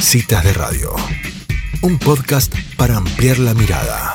Citas 0.00 0.44
de 0.44 0.52
Radio, 0.52 0.90
un 1.82 1.98
podcast 1.98 2.54
para 2.76 2.96
ampliar 2.96 3.38
la 3.38 3.52
mirada. 3.52 4.14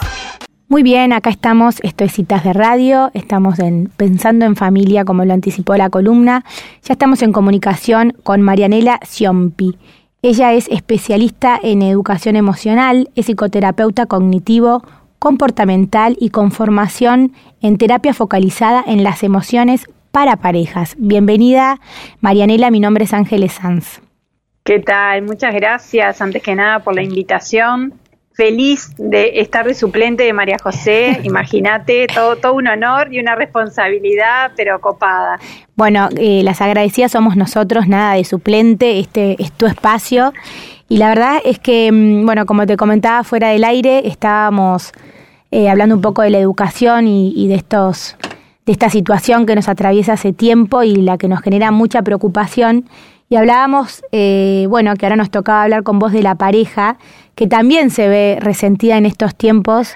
Muy 0.70 0.82
bien, 0.82 1.12
acá 1.12 1.29
estamos, 1.29 1.79
esto 1.83 2.06
es 2.06 2.13
Citas 2.13 2.44
de 2.44 2.54
Radio, 2.54 3.12
estamos 3.13 3.59
en, 3.59 3.91
pensando 3.97 4.46
en 4.46 4.55
familia 4.55 5.04
como 5.04 5.25
lo 5.25 5.33
anticipó 5.33 5.75
la 5.75 5.89
columna, 5.89 6.46
ya 6.83 6.93
estamos 6.93 7.21
en 7.21 7.33
comunicación 7.33 8.15
con 8.23 8.41
Marianela 8.41 8.99
Ciompi. 9.05 9.77
Ella 10.21 10.54
es 10.54 10.67
especialista 10.69 11.59
en 11.61 11.82
educación 11.82 12.38
emocional, 12.38 13.09
es 13.15 13.25
psicoterapeuta 13.25 14.05
cognitivo, 14.05 14.84
comportamental 15.20 16.15
y 16.20 16.29
con 16.29 16.52
formación 16.52 17.34
en 17.61 17.77
terapia 17.77 18.13
focalizada 18.13 18.84
en 18.88 19.04
las 19.04 19.21
emociones 19.21 19.86
para 20.11 20.38
parejas. 20.38 20.95
Bienvenida, 20.97 21.81
Marianela, 22.21 22.71
mi 22.71 22.79
nombre 22.79 23.04
es 23.04 23.13
Ángeles 23.13 23.54
Sanz. 23.54 24.02
¿Qué 24.64 24.80
tal? 24.80 25.23
Muchas 25.23 25.54
gracias, 25.54 26.21
antes 26.21 26.41
que 26.41 26.55
nada, 26.55 26.80
por 26.80 26.95
la 26.95 27.04
invitación. 27.04 27.95
Feliz 28.31 28.94
de 28.98 29.41
estar 29.41 29.67
de 29.67 29.73
suplente 29.73 30.23
de 30.23 30.31
María 30.31 30.55
José, 30.58 31.20
imagínate, 31.23 32.08
todo, 32.08 32.38
todo 32.38 32.53
un 32.53 32.70
honor 32.70 33.13
y 33.13 33.20
una 33.20 33.36
responsabilidad, 33.36 34.53
pero 34.55 34.80
copada. 34.80 35.38
Bueno, 35.76 36.08
eh, 36.17 36.44
las 36.44 36.62
agradecidas 36.62 37.12
somos 37.12 37.36
nosotros, 37.36 37.89
nada 37.89 38.13
de 38.13 38.23
suplente, 38.23 38.99
este 38.99 39.36
es 39.38 39.52
tu 39.52 39.66
espacio. 39.66 40.31
Y 40.88 40.95
la 40.95 41.09
verdad 41.09 41.41
es 41.44 41.59
que, 41.59 41.91
mm, 41.91 42.25
bueno, 42.25 42.45
como 42.45 42.66
te 42.66 42.77
comentaba 42.77 43.25
fuera 43.25 43.50
del 43.50 43.66
aire, 43.66 44.08
estábamos 44.08 44.94
eh, 45.52 45.70
hablando 45.70 45.95
un 45.95 46.02
poco 46.02 46.22
de 46.22 46.30
la 46.30 46.39
educación 46.39 47.05
y 47.09 47.48
de 47.50 47.55
estos 47.55 48.16
de 48.66 48.72
esta 48.72 48.89
situación 48.89 49.45
que 49.45 49.55
nos 49.55 49.67
atraviesa 49.67 50.14
hace 50.14 50.31
tiempo 50.31 50.84
y 50.84 50.95
la 50.95 51.17
que 51.17 51.27
nos 51.27 51.41
genera 51.41 51.72
mucha 51.72 52.02
preocupación 52.02 52.86
y 53.30 53.36
hablábamos, 53.36 54.04
eh, 54.12 54.66
bueno, 54.70 54.94
que 54.95 55.05
ahora 55.05 55.16
nos 55.16 55.31
tocaba 55.31 55.64
hablar 55.64 55.84
con 55.84 56.00
vos 56.00 56.12
de 56.12 56.22
la 56.22 56.36
pareja, 56.36 56.98
que 57.36 57.48
también 57.48 57.90
se 57.90 58.08
ve 58.08 58.38
resentida 58.40 58.98
en 58.98 59.05
estos 59.05 59.36
tiempos 59.36 59.95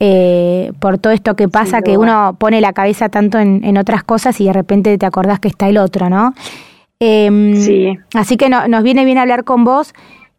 eh, 0.00 0.72
por 0.78 0.98
todo 0.98 1.12
esto 1.12 1.34
que 1.36 1.48
pasa, 1.48 1.82
que 1.82 1.98
uno 1.98 2.36
pone 2.38 2.60
la 2.60 2.72
cabeza 2.72 3.08
tanto 3.08 3.38
en, 3.38 3.76
otras 3.76 4.04
cosas 4.04 4.40
y 4.40 4.44
de 4.44 4.52
repente 4.52 4.96
te 4.96 5.06
acordás 5.06 5.40
que 5.40 5.48
está 5.48 5.68
el 5.68 5.76
otro, 5.76 6.08
¿no? 6.08 6.34
Em, 7.00 7.56
sí. 7.56 7.98
Así 8.14 8.36
que 8.36 8.48
nos 8.48 8.82
viene 8.82 9.04
bien 9.04 9.18
hablar 9.18 9.44
con 9.44 9.64
vos 9.64 9.92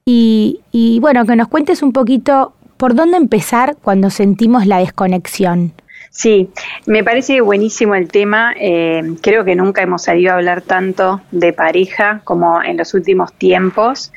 y, 0.05 0.61
y 0.71 0.99
bueno, 1.01 1.25
que 1.25 1.35
nos 1.35 1.49
cuentes 1.49 1.83
un 1.83 1.91
poquito 1.91 2.53
por 2.77 2.95
dónde 2.95 3.17
empezar 3.17 3.75
cuando 3.81 4.09
sentimos 4.09 4.65
la 4.65 4.77
desconexión. 4.77 5.73
Sí, 6.11 6.49
me 6.87 7.03
parece 7.03 7.39
buenísimo 7.41 7.93
el 7.93 8.07
tema. 8.07 8.53
Eh, 8.59 9.15
creo 9.21 9.45
que 9.45 9.55
nunca 9.55 9.83
hemos 9.83 10.03
salido 10.03 10.31
a 10.31 10.35
hablar 10.35 10.63
tanto 10.63 11.21
de 11.31 11.53
pareja 11.53 12.21
como 12.23 12.63
en 12.63 12.77
los 12.77 12.93
últimos 12.93 13.33
tiempos. 13.33 14.11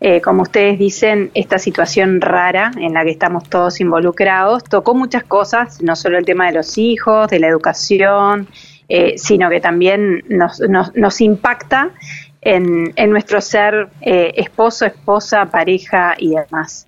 Eh, 0.00 0.20
como 0.20 0.42
ustedes 0.42 0.78
dicen, 0.78 1.30
esta 1.34 1.58
situación 1.58 2.20
rara 2.20 2.70
en 2.78 2.92
la 2.92 3.02
que 3.02 3.10
estamos 3.10 3.48
todos 3.48 3.80
involucrados 3.80 4.62
tocó 4.62 4.94
muchas 4.94 5.24
cosas, 5.24 5.82
no 5.82 5.96
solo 5.96 6.18
el 6.18 6.24
tema 6.24 6.46
de 6.46 6.52
los 6.52 6.76
hijos, 6.78 7.28
de 7.28 7.40
la 7.40 7.48
educación, 7.48 8.46
eh, 8.88 9.14
sino 9.16 9.48
que 9.50 9.60
también 9.60 10.24
nos, 10.28 10.60
nos, 10.60 10.94
nos 10.94 11.20
impacta 11.20 11.90
en, 12.42 12.92
en, 12.94 13.10
nuestro 13.10 13.40
ser 13.40 13.88
esposo, 14.00 14.86
esposa, 14.86 15.46
pareja 15.46 16.14
y 16.16 16.30
demás. 16.30 16.87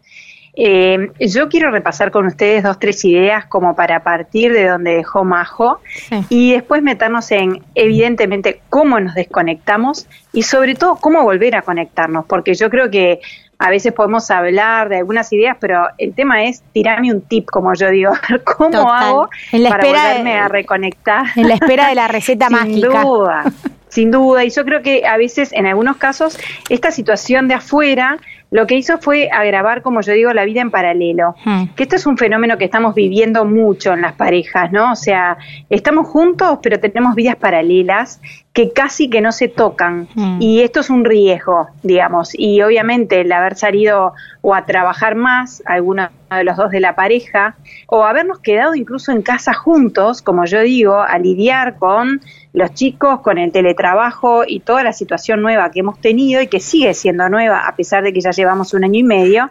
Eh, 0.55 1.11
yo 1.21 1.49
quiero 1.49 1.71
repasar 1.71 2.11
con 2.11 2.27
ustedes 2.27 2.63
dos, 2.63 2.79
tres 2.79 3.05
ideas 3.05 3.47
como 3.47 3.77
para 3.77 4.03
partir 4.03 4.53
de 4.53 4.69
donde 4.69 4.97
dejó 4.97 5.25
Majo 5.25 5.81
y 6.29 6.53
después 6.53 6.83
meternos 6.83 7.31
en, 7.31 7.63
evidentemente, 7.75 8.61
cómo 8.69 8.99
nos 8.99 9.15
desconectamos 9.15 10.07
y 10.33 10.43
sobre 10.43 10.75
todo 10.75 10.97
cómo 10.97 11.23
volver 11.23 11.55
a 11.57 11.63
conectarnos, 11.63 12.25
porque 12.27 12.55
yo 12.55 12.69
creo 12.69 12.91
que 12.91 13.21
a 13.61 13.69
veces 13.69 13.93
podemos 13.93 14.31
hablar 14.31 14.89
de 14.89 14.97
algunas 14.97 15.31
ideas, 15.35 15.55
pero 15.61 15.87
el 15.99 16.15
tema 16.15 16.45
es 16.45 16.63
tirarme 16.73 17.13
un 17.13 17.21
tip, 17.21 17.45
como 17.45 17.75
yo 17.75 17.91
digo, 17.91 18.13
cómo 18.57 18.91
hago 18.91 19.29
para 19.69 19.85
volverme 19.85 20.39
a 20.39 20.49
reconectar. 20.49 21.27
En 21.37 21.47
la 21.47 21.55
espera 21.55 21.89
de 21.89 21.95
la 21.95 22.09
receta 22.09 22.47
Sin 22.49 22.57
mágica. 22.57 23.03
duda, 23.03 23.45
sin 23.89 24.11
duda. 24.11 24.45
Y 24.45 24.51
yo 24.51 24.65
creo 24.65 24.81
que 24.81 25.07
a 25.07 25.19
veces, 25.19 25.53
en 25.53 25.67
algunos 25.67 25.99
casos, 25.99 26.39
esta 26.71 26.91
situación 26.91 27.49
de 27.49 27.55
afuera 27.55 28.17
lo 28.51 28.67
que 28.67 28.75
hizo 28.75 28.99
fue 28.99 29.31
agravar, 29.31 29.83
como 29.83 30.01
yo 30.01 30.13
digo, 30.13 30.33
la 30.33 30.45
vida 30.45 30.61
en 30.61 30.71
paralelo. 30.71 31.37
Hmm. 31.45 31.67
Que 31.77 31.85
esto 31.85 31.97
es 31.97 32.07
un 32.07 32.19
fenómeno 32.19 32.59
que 32.59 32.65
estamos 32.65 32.95
viviendo 32.95 33.45
mucho 33.45 33.93
en 33.93 34.03
las 34.03 34.15
parejas, 34.15 34.73
¿no? 34.73 34.93
O 34.93 34.97
sea, 34.97 35.39
estamos 35.69 36.09
juntos, 36.09 36.59
pero 36.61 36.81
tenemos 36.81 37.15
vidas 37.15 37.37
paralelas 37.37 38.21
que 38.53 38.73
casi 38.73 39.09
que 39.09 39.21
no 39.21 39.31
se 39.31 39.47
tocan. 39.47 40.09
Hmm. 40.15 40.39
Y 40.41 40.63
esto 40.63 40.81
es 40.81 40.91
un 40.91 41.05
riesgo, 41.05 41.69
digamos. 41.85 42.31
Y 42.37 42.61
obviamente 42.63 43.21
el 43.21 43.31
haber 43.31 43.55
salido 43.55 44.15
o 44.41 44.55
a 44.55 44.67
trabajar 44.67 45.15
más, 45.15 45.63
alguno 45.67 46.09
de 46.29 46.45
los 46.45 46.57
dos 46.57 46.71
de 46.71 46.81
la 46.81 46.97
pareja, 46.97 47.55
o 47.87 48.05
habernos 48.05 48.41
quedado 48.41 48.75
incluso 48.75 49.13
en 49.13 49.23
casa 49.23 49.55
juntos, 49.55 50.23
como 50.23 50.45
yo 50.45 50.61
digo, 50.61 51.01
a 51.01 51.19
lidiar 51.19 51.77
con 51.77 52.21
los 52.53 52.75
chicos, 52.75 53.21
con 53.21 53.39
el 53.39 53.53
teletrabajo 53.53 54.43
y 54.47 54.61
toda 54.61 54.83
la 54.83 54.93
situación 54.93 55.43
nueva 55.43 55.71
que 55.71 55.81
hemos 55.81 56.01
tenido 56.01 56.43
y 56.43 56.49
que 56.49 56.61
sigue 56.61 56.95
siendo 56.95 57.29
nueva 57.29 57.67
a 57.67 57.77
pesar 57.77 58.03
de 58.03 58.13
que 58.13 58.21
ya 58.21 58.31
llevamos 58.31 58.75
un 58.75 58.85
año 58.85 59.01
y 59.01 59.05
medio, 59.05 59.51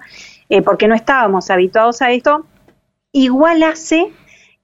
eh, 0.49 0.61
porque 0.61 0.87
no 0.87 0.95
estábamos 0.95 1.49
habituados 1.49 2.01
a 2.01 2.11
esto, 2.11 2.45
igual 3.11 3.63
hace 3.63 4.11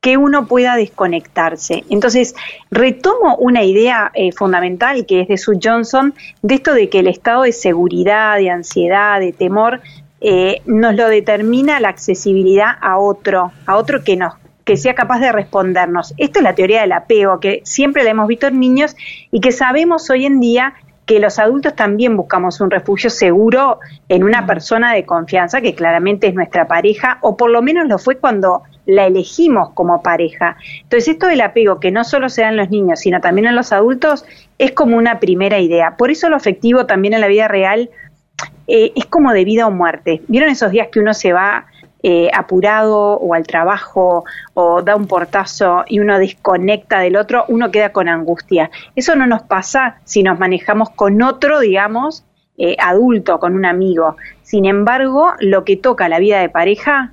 que 0.01 0.17
uno 0.17 0.45
pueda 0.45 0.75
desconectarse. 0.75 1.83
Entonces, 1.89 2.35
retomo 2.69 3.37
una 3.37 3.63
idea 3.63 4.11
eh, 4.13 4.31
fundamental 4.33 5.07
que 5.07 5.21
es 5.21 5.27
de 5.27 5.37
Sue 5.37 5.57
Johnson, 5.61 6.13
de 6.43 6.55
esto 6.55 6.73
de 6.75 6.89
que 6.89 6.99
el 6.99 7.07
estado 7.07 7.41
de 7.41 7.51
seguridad, 7.51 8.37
de 8.37 8.51
ansiedad, 8.51 9.19
de 9.19 9.33
temor, 9.33 9.81
eh, 10.21 10.61
nos 10.65 10.95
lo 10.95 11.07
determina 11.07 11.79
la 11.79 11.89
accesibilidad 11.89 12.77
a 12.81 12.99
otro, 12.99 13.51
a 13.65 13.77
otro 13.77 14.03
que 14.03 14.15
nos 14.15 14.35
que 14.65 14.77
sea 14.77 14.95
capaz 14.95 15.19
de 15.19 15.31
respondernos. 15.31 16.13
Esto 16.17 16.39
es 16.39 16.43
la 16.43 16.55
teoría 16.55 16.81
del 16.81 16.91
apego, 16.91 17.39
que 17.39 17.61
siempre 17.63 18.03
la 18.03 18.09
hemos 18.09 18.27
visto 18.27 18.47
en 18.47 18.59
niños 18.59 18.95
y 19.31 19.39
que 19.39 19.51
sabemos 19.51 20.09
hoy 20.09 20.25
en 20.25 20.39
día 20.39 20.73
que 21.05 21.19
los 21.19 21.37
adultos 21.37 21.75
también 21.75 22.17
buscamos 22.17 22.59
un 22.61 22.71
refugio 22.71 23.11
seguro 23.11 23.79
en 24.09 24.23
una 24.23 24.47
persona 24.47 24.93
de 24.93 25.05
confianza 25.05 25.61
que 25.61 25.75
claramente 25.75 26.27
es 26.27 26.33
nuestra 26.33 26.67
pareja 26.67 27.19
o 27.21 27.37
por 27.37 27.51
lo 27.51 27.61
menos 27.61 27.87
lo 27.87 27.99
fue 27.99 28.17
cuando 28.17 28.63
la 28.87 29.05
elegimos 29.05 29.69
como 29.75 30.01
pareja. 30.01 30.57
Entonces 30.81 31.09
esto 31.09 31.27
del 31.27 31.41
apego 31.41 31.79
que 31.79 31.91
no 31.91 32.03
solo 32.03 32.29
se 32.29 32.41
da 32.41 32.49
en 32.49 32.57
los 32.57 32.71
niños 32.71 32.99
sino 32.99 33.21
también 33.21 33.47
en 33.47 33.55
los 33.55 33.71
adultos 33.71 34.25
es 34.57 34.71
como 34.71 34.97
una 34.97 35.19
primera 35.19 35.59
idea. 35.59 35.95
Por 35.95 36.09
eso 36.09 36.27
lo 36.27 36.35
afectivo 36.35 36.87
también 36.87 37.13
en 37.13 37.21
la 37.21 37.27
vida 37.27 37.47
real 37.47 37.91
eh, 38.67 38.91
es 38.95 39.05
como 39.05 39.31
de 39.31 39.45
vida 39.45 39.67
o 39.67 39.71
muerte. 39.71 40.23
¿Vieron 40.27 40.49
esos 40.49 40.71
días 40.71 40.87
que 40.91 40.99
uno 40.99 41.13
se 41.13 41.33
va 41.33 41.67
eh, 42.07 42.29
apurado 42.31 43.17
o 43.17 43.33
al 43.33 43.47
trabajo 43.47 44.25
o 44.53 44.83
da 44.83 44.95
un 44.95 45.07
portazo 45.07 45.85
y 45.87 45.97
uno 45.97 46.19
desconecta 46.19 46.99
del 46.99 47.15
otro, 47.15 47.45
uno 47.47 47.71
queda 47.71 47.89
con 47.89 48.07
angustia. 48.07 48.69
Eso 48.95 49.15
no 49.15 49.25
nos 49.25 49.41
pasa 49.41 49.97
si 50.03 50.21
nos 50.21 50.37
manejamos 50.37 50.91
con 50.91 51.19
otro, 51.23 51.59
digamos, 51.61 52.23
eh, 52.59 52.75
adulto, 52.79 53.39
con 53.39 53.55
un 53.55 53.65
amigo. 53.65 54.17
Sin 54.43 54.65
embargo, 54.65 55.33
lo 55.39 55.63
que 55.63 55.77
toca 55.77 56.07
la 56.07 56.19
vida 56.19 56.39
de 56.39 56.49
pareja 56.49 57.11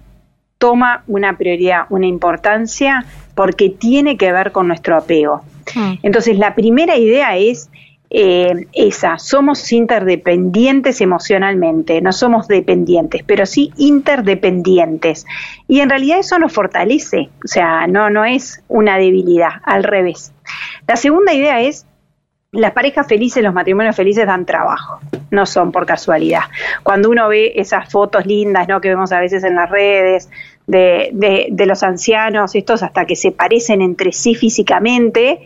toma 0.59 1.05
una 1.07 1.39
prioridad, 1.39 1.87
una 1.89 2.07
importancia, 2.07 3.07
porque 3.35 3.71
tiene 3.71 4.19
que 4.19 4.31
ver 4.31 4.53
con 4.53 4.69
nuestro 4.69 4.95
apego. 4.95 5.43
Hmm. 5.75 5.95
Entonces, 6.03 6.37
la 6.37 6.55
primera 6.55 6.99
idea 6.99 7.39
es 7.39 7.71
eh, 8.15 8.67
esa, 8.75 9.19
somos 9.19 9.73
interdependientes 9.73 11.01
emocionalmente, 11.01 12.03
no 12.03 12.13
somos 12.13 12.47
dependientes, 12.47 13.23
pero 13.27 13.47
sí 13.47 13.73
interdependientes. 13.79 15.25
Y 15.67 15.81
en 15.81 15.89
realidad 15.89 16.19
eso 16.19 16.39
nos 16.39 16.53
fortalece, 16.53 17.31
o 17.43 17.49
sea, 17.49 17.87
no, 17.87 18.11
no 18.11 18.27
es 18.27 18.63
una 18.69 18.99
debilidad, 18.99 19.53
al 19.65 19.83
revés. 19.83 20.35
La 20.87 20.97
segunda 20.97 21.33
idea 21.33 21.63
es, 21.63 21.87
las 22.51 22.73
parejas 22.73 23.07
felices, 23.07 23.43
los 23.43 23.55
matrimonios 23.55 23.97
felices 23.97 24.27
dan 24.27 24.45
trabajo, 24.45 25.01
no 25.31 25.47
son 25.47 25.73
por 25.73 25.87
casualidad. 25.87 26.43
Cuando 26.83 27.09
uno 27.09 27.29
ve 27.29 27.55
esas 27.57 27.91
fotos 27.91 28.27
lindas 28.27 28.69
¿no? 28.69 28.83
que 28.83 28.91
vemos 28.91 29.11
a 29.13 29.21
veces 29.21 29.43
en 29.43 29.55
las 29.55 29.71
redes, 29.71 30.29
de, 30.67 31.09
de, 31.15 31.47
de, 31.51 31.67
los 31.67 31.83
ancianos, 31.83 32.55
estos 32.55 32.83
hasta 32.83 33.07
que 33.07 33.17
se 33.17 33.33
parecen 33.33 33.81
entre 33.81 34.13
sí 34.13 34.35
físicamente, 34.35 35.41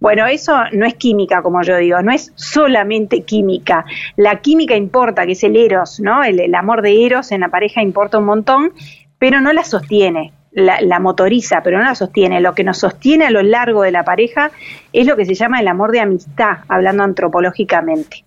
bueno, 0.00 0.26
eso 0.26 0.56
no 0.72 0.86
es 0.86 0.94
química, 0.94 1.42
como 1.42 1.62
yo 1.62 1.76
digo, 1.76 2.00
no 2.00 2.10
es 2.10 2.32
solamente 2.34 3.22
química. 3.22 3.84
La 4.16 4.40
química 4.40 4.74
importa, 4.74 5.26
que 5.26 5.32
es 5.32 5.44
el 5.44 5.56
eros, 5.56 6.00
¿no? 6.00 6.24
El, 6.24 6.54
amor 6.54 6.80
de 6.80 7.04
eros 7.04 7.30
en 7.32 7.42
la 7.42 7.48
pareja 7.48 7.82
importa 7.82 8.16
un 8.18 8.24
montón, 8.24 8.72
pero 9.18 9.42
no 9.42 9.52
la 9.52 9.62
sostiene. 9.62 10.32
La, 10.52 10.80
la, 10.80 10.98
motoriza, 10.98 11.62
pero 11.62 11.78
no 11.78 11.84
la 11.84 11.94
sostiene. 11.94 12.40
Lo 12.40 12.54
que 12.54 12.64
nos 12.64 12.78
sostiene 12.78 13.26
a 13.26 13.30
lo 13.30 13.42
largo 13.42 13.82
de 13.82 13.92
la 13.92 14.02
pareja 14.02 14.50
es 14.92 15.06
lo 15.06 15.16
que 15.16 15.24
se 15.24 15.34
llama 15.34 15.60
el 15.60 15.68
amor 15.68 15.92
de 15.92 16.00
amistad, 16.00 16.58
hablando 16.66 17.04
antropológicamente. 17.04 18.24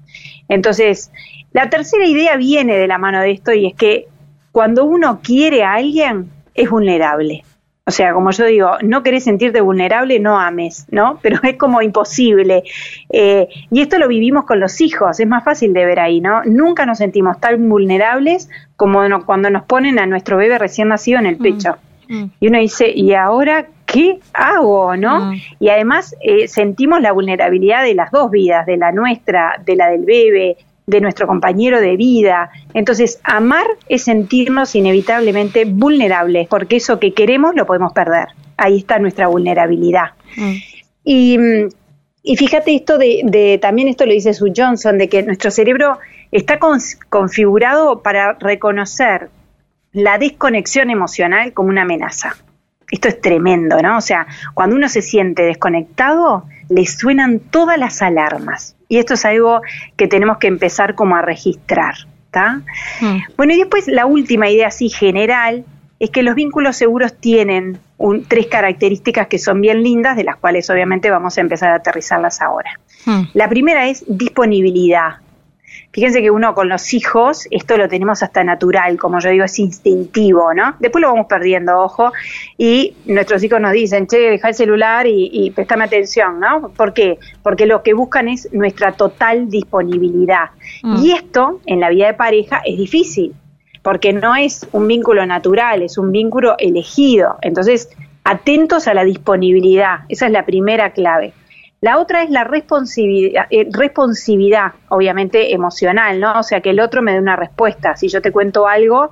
Entonces, 0.48 1.12
la 1.52 1.70
tercera 1.70 2.06
idea 2.06 2.38
viene 2.38 2.78
de 2.78 2.88
la 2.88 2.98
mano 2.98 3.20
de 3.20 3.32
esto 3.32 3.52
y 3.52 3.66
es 3.66 3.74
que 3.74 4.08
cuando 4.52 4.86
uno 4.86 5.20
quiere 5.24 5.64
a 5.64 5.74
alguien, 5.74 6.30
es 6.54 6.70
vulnerable. 6.70 7.44
O 7.86 7.92
sea, 7.92 8.14
como 8.14 8.32
yo 8.32 8.46
digo, 8.46 8.78
no 8.82 9.04
querés 9.04 9.26
sentirte 9.26 9.60
vulnerable, 9.60 10.18
no 10.20 10.40
ames, 10.40 10.86
¿no? 10.90 11.20
Pero 11.22 11.40
es 11.44 11.58
como 11.58 11.82
imposible. 11.82 12.64
Eh, 13.10 13.48
y 13.72 13.82
esto 13.82 13.98
lo 13.98 14.08
vivimos 14.08 14.46
con 14.46 14.60
los 14.60 14.80
hijos, 14.80 15.20
es 15.20 15.28
más 15.28 15.44
fácil 15.44 15.74
de 15.74 15.86
ver 15.86 16.00
ahí, 16.00 16.22
¿no? 16.22 16.44
Nunca 16.46 16.86
nos 16.86 17.00
sentimos 17.00 17.40
tan 17.40 17.68
vulnerables 17.68 18.50
como 18.78 19.02
cuando 19.26 19.50
nos 19.50 19.64
ponen 19.64 20.00
a 20.00 20.06
nuestro 20.06 20.38
bebé 20.38 20.58
recién 20.58 20.88
nacido 20.88 21.20
en 21.20 21.26
el 21.26 21.38
mm, 21.38 21.42
pecho. 21.42 21.78
Mm. 22.08 22.24
Y 22.40 22.48
uno 22.48 22.60
dice, 22.60 22.90
¿y 22.90 23.14
ahora 23.14 23.68
qué 23.86 24.20
hago, 24.34 24.96
no? 24.96 25.32
Mm. 25.32 25.34
Y 25.60 25.70
además 25.70 26.16
eh, 26.22 26.48
sentimos 26.48 27.02
la 27.02 27.12
vulnerabilidad 27.12 27.84
de 27.84 27.96
las 27.96 28.12
dos 28.12 28.32
vidas, 28.32 28.66
de 28.66 28.78
la 28.78 28.94
nuestra, 28.94 29.62
de 29.66 29.76
la 29.76 29.90
del 29.90 30.06
bebé, 30.06 30.58
de 30.86 31.02
nuestro 31.02 31.28
compañero 31.28 31.80
de 31.80 31.96
vida. 31.96 32.52
Entonces, 32.74 33.20
amar 33.24 33.66
es 33.90 34.04
sentirnos 34.04 34.76
inevitablemente 34.76 35.66
vulnerables, 35.66 36.48
porque 36.48 36.78
eso 36.78 37.00
que 37.00 37.14
queremos 37.14 37.56
lo 37.56 37.66
podemos 37.66 37.94
perder. 37.94 38.28
Ahí 38.58 38.78
está 38.80 39.00
nuestra 39.00 39.28
vulnerabilidad. 39.28 40.12
Mm. 40.36 40.54
Y, 41.04 41.38
y, 42.24 42.38
fíjate 42.38 42.76
esto 42.76 42.98
de, 42.98 43.60
también 43.62 43.88
esto 43.88 44.06
lo 44.06 44.14
dice 44.14 44.34
Sue 44.34 44.54
Johnson, 44.56 44.98
de 44.98 45.10
que 45.10 45.24
nuestro 45.24 45.52
cerebro 45.52 46.00
está 46.32 46.60
configurado 47.10 48.02
para 48.02 48.34
reconocer 48.34 49.30
la 49.92 50.18
desconexión 50.18 50.90
emocional 50.90 51.54
como 51.54 51.70
una 51.70 51.84
amenaza. 51.84 52.36
Esto 52.92 53.08
es 53.08 53.22
tremendo, 53.22 53.82
¿no? 53.82 53.98
O 53.98 54.02
sea, 54.02 54.28
cuando 54.54 54.76
uno 54.76 54.90
se 54.90 55.02
siente 55.02 55.44
desconectado, 55.44 56.46
le 56.70 56.86
suenan 56.86 57.40
todas 57.40 57.78
las 57.78 58.02
alarmas. 58.02 58.76
Y 58.94 59.00
esto 59.00 59.16
es 59.16 59.26
algo 59.26 59.64
que 59.98 60.08
tenemos 60.08 60.38
que 60.38 60.46
empezar 60.46 60.94
como 60.94 61.16
a 61.16 61.24
registrar. 61.24 61.96
Mm. 63.02 63.18
Bueno, 63.36 63.54
y 63.54 63.58
después 63.58 63.88
la 63.88 64.06
última 64.06 64.52
idea 64.52 64.68
así 64.68 64.88
general 64.88 65.66
es 66.00 66.12
que 66.12 66.22
los 66.22 66.36
vínculos 66.36 66.76
seguros 66.76 67.16
tienen 67.20 67.80
tres 68.28 68.46
características 68.46 69.26
que 69.26 69.40
son 69.40 69.62
bien 69.62 69.82
lindas, 69.82 70.16
de 70.16 70.24
las 70.24 70.36
cuales 70.36 70.70
obviamente 70.70 71.10
vamos 71.10 71.40
a 71.40 71.42
empezar 71.42 71.72
a 71.72 71.78
aterrizarlas 71.78 72.40
ahora. 72.40 72.80
Mm. 73.08 73.24
La 73.34 73.50
primera 73.50 73.88
es 73.88 74.06
disponibilidad. 74.08 75.16
Fíjense 75.94 76.24
que 76.24 76.32
uno 76.32 76.56
con 76.56 76.70
los 76.70 76.92
hijos, 76.96 77.48
esto 77.52 77.78
lo 77.78 77.88
tenemos 77.88 78.24
hasta 78.24 78.44
natural, 78.44 78.98
como 78.98 79.20
yo 79.20 79.30
digo, 79.30 79.46
es 79.46 79.60
instintivo, 79.60 80.52
¿no? 80.52 80.76
Después 80.80 81.04
lo 81.04 81.10
vamos 81.10 81.28
perdiendo, 81.28 81.80
ojo, 81.80 82.12
y 82.58 82.96
nuestros 83.06 83.44
hijos 83.44 83.62
nos 83.62 83.74
dicen, 83.74 84.08
che, 84.08 84.18
deja 84.18 84.50
el 84.50 84.56
celular 84.56 85.06
y, 85.06 85.30
y 85.32 85.52
prestame 85.52 85.84
atención, 85.84 86.40
¿no? 86.40 86.70
¿Por 86.70 86.94
qué? 86.94 87.20
Porque 87.44 87.68
lo 87.68 87.84
que 87.84 87.94
buscan 87.94 88.28
es 88.28 88.52
nuestra 88.52 88.94
total 88.94 89.52
disponibilidad. 89.52 90.50
Mm. 90.82 91.04
Y 91.04 91.12
esto, 91.12 91.62
en 91.68 91.80
la 91.80 91.90
vida 91.90 92.08
de 92.08 92.16
pareja, 92.16 92.64
es 92.66 92.76
difícil, 92.76 93.36
porque 93.84 94.14
no 94.14 94.36
es 94.36 94.68
un 94.72 94.88
vínculo 94.88 95.28
natural, 95.28 95.84
es 95.84 96.00
un 96.00 96.12
vínculo 96.12 96.56
elegido. 96.58 97.38
Entonces, 97.44 97.90
atentos 98.24 98.88
a 98.88 98.96
la 98.96 99.04
disponibilidad, 99.04 100.00
esa 100.10 100.26
es 100.26 100.32
la 100.32 100.44
primera 100.44 100.90
clave. 100.90 101.34
La 101.84 102.00
otra 102.00 102.24
es 102.24 102.30
la 102.30 102.46
responsividad, 102.46 103.46
eh, 103.50 103.68
responsividad, 103.70 104.72
obviamente 104.88 105.54
emocional, 105.54 106.18
¿no? 106.18 106.40
O 106.40 106.44
sea, 106.44 106.62
que 106.62 106.70
el 106.70 106.80
otro 106.80 107.02
me 107.02 107.12
dé 107.12 107.20
una 107.20 107.36
respuesta. 107.36 107.98
Si 107.98 108.08
yo 108.08 108.22
te 108.22 108.32
cuento 108.32 108.70
algo, 108.70 109.12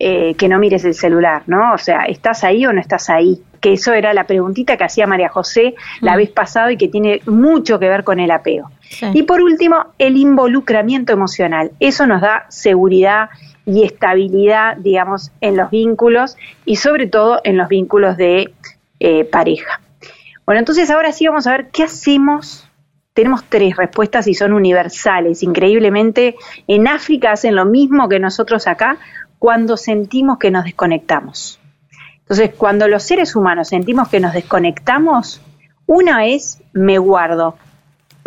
eh, 0.00 0.34
que 0.34 0.48
no 0.48 0.58
mires 0.58 0.84
el 0.84 0.94
celular, 0.94 1.44
¿no? 1.46 1.72
O 1.72 1.78
sea, 1.78 2.06
¿estás 2.06 2.42
ahí 2.42 2.66
o 2.66 2.72
no 2.72 2.80
estás 2.80 3.10
ahí? 3.10 3.40
Que 3.60 3.74
eso 3.74 3.92
era 3.92 4.12
la 4.12 4.26
preguntita 4.26 4.76
que 4.76 4.82
hacía 4.82 5.06
María 5.06 5.28
José 5.28 5.76
la 6.00 6.14
mm. 6.14 6.16
vez 6.16 6.30
pasada 6.30 6.72
y 6.72 6.76
que 6.76 6.88
tiene 6.88 7.20
mucho 7.26 7.78
que 7.78 7.88
ver 7.88 8.02
con 8.02 8.18
el 8.18 8.32
apego. 8.32 8.72
Y 9.14 9.22
por 9.22 9.40
último, 9.40 9.76
el 9.98 10.16
involucramiento 10.16 11.12
emocional. 11.12 11.70
Eso 11.78 12.08
nos 12.08 12.22
da 12.22 12.46
seguridad 12.48 13.30
y 13.66 13.84
estabilidad, 13.84 14.78
digamos, 14.78 15.30
en 15.40 15.56
los 15.56 15.70
vínculos 15.70 16.36
y 16.64 16.74
sobre 16.74 17.06
todo 17.06 17.40
en 17.44 17.56
los 17.56 17.68
vínculos 17.68 18.16
de 18.16 18.52
eh, 18.98 19.24
pareja. 19.26 19.80
Bueno, 20.50 20.58
entonces 20.62 20.90
ahora 20.90 21.12
sí 21.12 21.28
vamos 21.28 21.46
a 21.46 21.52
ver 21.52 21.68
qué 21.68 21.84
hacemos. 21.84 22.68
Tenemos 23.14 23.44
tres 23.48 23.76
respuestas 23.76 24.26
y 24.26 24.34
son 24.34 24.52
universales. 24.52 25.44
Increíblemente, 25.44 26.34
en 26.66 26.88
África 26.88 27.30
hacen 27.30 27.54
lo 27.54 27.66
mismo 27.66 28.08
que 28.08 28.18
nosotros 28.18 28.66
acá 28.66 28.98
cuando 29.38 29.76
sentimos 29.76 30.38
que 30.38 30.50
nos 30.50 30.64
desconectamos. 30.64 31.60
Entonces, 32.18 32.50
cuando 32.56 32.88
los 32.88 33.04
seres 33.04 33.36
humanos 33.36 33.68
sentimos 33.68 34.08
que 34.08 34.18
nos 34.18 34.32
desconectamos, 34.32 35.40
una 35.86 36.26
es 36.26 36.60
me 36.72 36.98
guardo. 36.98 37.56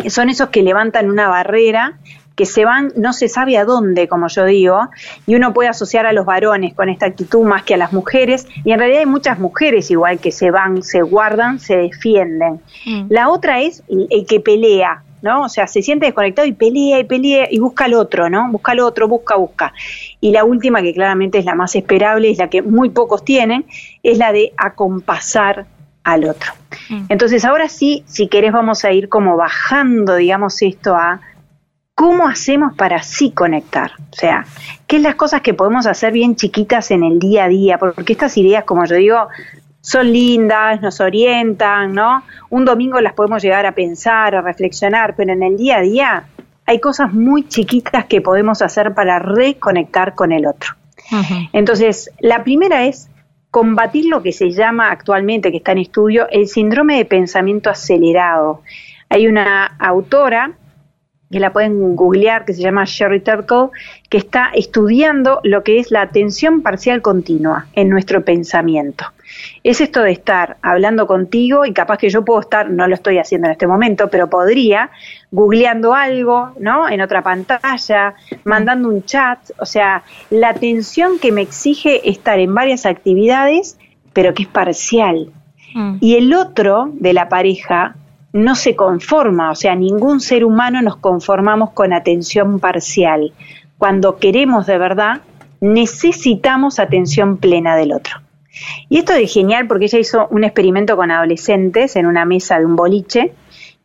Son 0.08 0.30
esos 0.30 0.48
que 0.48 0.62
levantan 0.62 1.10
una 1.10 1.28
barrera 1.28 1.98
que 2.36 2.46
se 2.46 2.64
van 2.64 2.92
no 2.96 3.12
se 3.12 3.28
sabe 3.28 3.56
a 3.56 3.64
dónde, 3.64 4.08
como 4.08 4.28
yo 4.28 4.44
digo, 4.44 4.88
y 5.26 5.36
uno 5.36 5.52
puede 5.52 5.68
asociar 5.68 6.06
a 6.06 6.12
los 6.12 6.26
varones 6.26 6.74
con 6.74 6.88
esta 6.88 7.06
actitud 7.06 7.44
más 7.44 7.62
que 7.62 7.74
a 7.74 7.76
las 7.76 7.92
mujeres, 7.92 8.46
y 8.64 8.72
en 8.72 8.78
realidad 8.78 9.00
hay 9.00 9.06
muchas 9.06 9.38
mujeres 9.38 9.90
igual 9.90 10.18
que 10.18 10.32
se 10.32 10.50
van, 10.50 10.82
se 10.82 11.02
guardan, 11.02 11.60
se 11.60 11.76
defienden. 11.76 12.60
Mm. 12.86 13.06
La 13.08 13.28
otra 13.28 13.60
es 13.60 13.82
el, 13.88 14.26
que 14.26 14.40
pelea, 14.40 15.02
¿no? 15.22 15.42
O 15.42 15.48
sea, 15.48 15.66
se 15.66 15.82
siente 15.82 16.06
desconectado 16.06 16.46
y 16.48 16.52
pelea 16.52 16.98
y 16.98 17.04
pelea 17.04 17.46
y 17.50 17.58
busca 17.58 17.84
al 17.84 17.94
otro, 17.94 18.28
¿no? 18.28 18.50
Busca 18.50 18.72
al 18.72 18.80
otro, 18.80 19.06
busca, 19.06 19.36
busca. 19.36 19.72
Y 20.20 20.32
la 20.32 20.44
última, 20.44 20.82
que 20.82 20.92
claramente 20.92 21.38
es 21.38 21.44
la 21.44 21.54
más 21.54 21.76
esperable, 21.76 22.30
es 22.30 22.38
la 22.38 22.50
que 22.50 22.62
muy 22.62 22.90
pocos 22.90 23.24
tienen, 23.24 23.64
es 24.02 24.18
la 24.18 24.32
de 24.32 24.52
acompasar 24.56 25.66
al 26.02 26.24
otro. 26.24 26.52
Mm. 26.90 27.04
Entonces, 27.10 27.44
ahora 27.44 27.68
sí, 27.68 28.02
si 28.06 28.26
querés, 28.26 28.52
vamos 28.52 28.84
a 28.84 28.92
ir 28.92 29.08
como 29.08 29.36
bajando, 29.36 30.16
digamos, 30.16 30.60
esto 30.62 30.96
a 30.96 31.20
¿Cómo 31.94 32.26
hacemos 32.26 32.74
para 32.74 33.02
sí 33.02 33.30
conectar? 33.30 33.92
O 34.10 34.16
sea, 34.16 34.44
¿qué 34.86 34.96
es 34.96 35.02
las 35.02 35.14
cosas 35.14 35.42
que 35.42 35.54
podemos 35.54 35.86
hacer 35.86 36.12
bien 36.12 36.34
chiquitas 36.34 36.90
en 36.90 37.04
el 37.04 37.20
día 37.20 37.44
a 37.44 37.48
día? 37.48 37.78
Porque 37.78 38.12
estas 38.12 38.36
ideas, 38.36 38.64
como 38.64 38.84
yo 38.84 38.96
digo, 38.96 39.28
son 39.80 40.12
lindas, 40.12 40.80
nos 40.80 41.00
orientan, 41.00 41.94
¿no? 41.94 42.24
Un 42.50 42.64
domingo 42.64 43.00
las 43.00 43.12
podemos 43.12 43.42
llegar 43.42 43.64
a 43.64 43.72
pensar, 43.72 44.34
a 44.34 44.40
reflexionar, 44.40 45.14
pero 45.14 45.32
en 45.32 45.42
el 45.44 45.56
día 45.56 45.76
a 45.76 45.80
día 45.82 46.24
hay 46.66 46.80
cosas 46.80 47.12
muy 47.12 47.46
chiquitas 47.46 48.06
que 48.06 48.20
podemos 48.20 48.60
hacer 48.62 48.94
para 48.94 49.18
reconectar 49.18 50.14
con 50.14 50.32
el 50.32 50.46
otro. 50.46 50.70
Entonces, 51.52 52.10
la 52.18 52.42
primera 52.42 52.86
es 52.86 53.08
combatir 53.50 54.06
lo 54.06 54.20
que 54.22 54.32
se 54.32 54.50
llama 54.50 54.90
actualmente, 54.90 55.52
que 55.52 55.58
está 55.58 55.72
en 55.72 55.78
estudio, 55.78 56.26
el 56.30 56.48
síndrome 56.48 56.96
de 56.96 57.04
pensamiento 57.04 57.70
acelerado. 57.70 58.62
Hay 59.10 59.28
una 59.28 59.66
autora 59.78 60.52
que 61.34 61.40
la 61.40 61.52
pueden 61.52 61.96
googlear, 61.96 62.44
que 62.44 62.54
se 62.54 62.62
llama 62.62 62.84
Sherry 62.86 63.18
Turkle, 63.18 63.70
que 64.08 64.18
está 64.18 64.52
estudiando 64.54 65.40
lo 65.42 65.64
que 65.64 65.80
es 65.80 65.90
la 65.90 66.02
atención 66.02 66.62
parcial 66.62 67.02
continua 67.02 67.66
en 67.72 67.88
nuestro 67.88 68.24
pensamiento. 68.24 69.04
Es 69.64 69.80
esto 69.80 70.00
de 70.02 70.12
estar 70.12 70.58
hablando 70.62 71.08
contigo 71.08 71.66
y 71.66 71.72
capaz 71.72 71.98
que 71.98 72.08
yo 72.08 72.24
puedo 72.24 72.38
estar, 72.38 72.70
no 72.70 72.86
lo 72.86 72.94
estoy 72.94 73.18
haciendo 73.18 73.48
en 73.48 73.52
este 73.52 73.66
momento, 73.66 74.08
pero 74.10 74.30
podría, 74.30 74.90
googleando 75.32 75.92
algo, 75.92 76.52
¿no? 76.60 76.88
En 76.88 77.00
otra 77.00 77.20
pantalla, 77.20 78.14
mandando 78.44 78.88
un 78.88 79.02
chat, 79.04 79.40
o 79.58 79.66
sea, 79.66 80.04
la 80.30 80.50
atención 80.50 81.18
que 81.18 81.32
me 81.32 81.42
exige 81.42 82.08
estar 82.08 82.38
en 82.38 82.54
varias 82.54 82.86
actividades, 82.86 83.76
pero 84.12 84.34
que 84.34 84.44
es 84.44 84.48
parcial. 84.48 85.32
Mm. 85.74 85.96
Y 86.00 86.14
el 86.14 86.32
otro 86.32 86.90
de 86.92 87.12
la 87.12 87.28
pareja 87.28 87.96
no 88.34 88.56
se 88.56 88.74
conforma, 88.74 89.52
o 89.52 89.54
sea, 89.54 89.76
ningún 89.76 90.20
ser 90.20 90.44
humano 90.44 90.82
nos 90.82 90.96
conformamos 90.96 91.70
con 91.70 91.92
atención 91.92 92.58
parcial. 92.58 93.32
Cuando 93.78 94.16
queremos 94.16 94.66
de 94.66 94.76
verdad, 94.76 95.20
necesitamos 95.60 96.80
atención 96.80 97.36
plena 97.36 97.76
del 97.76 97.92
otro. 97.92 98.16
Y 98.88 98.98
esto 98.98 99.12
es 99.12 99.32
genial 99.32 99.68
porque 99.68 99.84
ella 99.84 100.00
hizo 100.00 100.26
un 100.32 100.42
experimento 100.42 100.96
con 100.96 101.12
adolescentes 101.12 101.94
en 101.94 102.06
una 102.06 102.24
mesa 102.24 102.58
de 102.58 102.66
un 102.66 102.74
boliche 102.74 103.32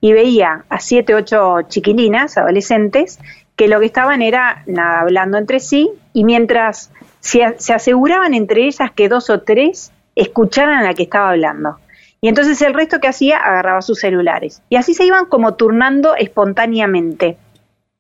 y 0.02 0.14
veía 0.14 0.66
a 0.68 0.80
siete, 0.80 1.14
ocho 1.14 1.62
chiquilinas, 1.68 2.36
adolescentes, 2.36 3.20
que 3.56 3.68
lo 3.68 3.80
que 3.80 3.86
estaban 3.86 4.24
era 4.24 4.64
nada, 4.66 5.02
hablando 5.02 5.38
entre 5.38 5.60
sí 5.60 5.92
y 6.12 6.24
mientras 6.24 6.92
se, 7.20 7.54
se 7.60 7.74
aseguraban 7.74 8.34
entre 8.34 8.66
ellas 8.66 8.90
que 8.96 9.10
dos 9.10 9.30
o 9.30 9.42
tres 9.42 9.92
escucharan 10.16 10.80
a 10.80 10.84
la 10.84 10.96
que 10.96 11.04
estaba 11.04 11.30
hablando. 11.30 11.78
Y 12.22 12.28
entonces 12.28 12.62
el 12.62 12.74
resto 12.74 13.00
que 13.00 13.08
hacía 13.08 13.38
agarraba 13.38 13.82
sus 13.82 14.00
celulares. 14.00 14.62
Y 14.70 14.76
así 14.76 14.94
se 14.94 15.06
iban 15.06 15.26
como 15.26 15.56
turnando 15.56 16.16
espontáneamente. 16.16 17.38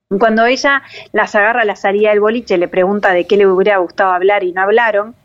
Cuando 0.09 0.45
ella 0.45 0.81
las 1.13 1.35
agarra 1.35 1.63
la 1.65 1.75
salida 1.75 2.09
del 2.09 2.19
boliche, 2.19 2.57
le 2.57 2.67
pregunta 2.67 3.13
de 3.13 3.25
qué 3.25 3.37
le 3.37 3.47
hubiera 3.47 3.77
gustado 3.77 4.11
hablar 4.11 4.43
y 4.43 4.51
no 4.51 4.61
hablaron, 4.61 5.15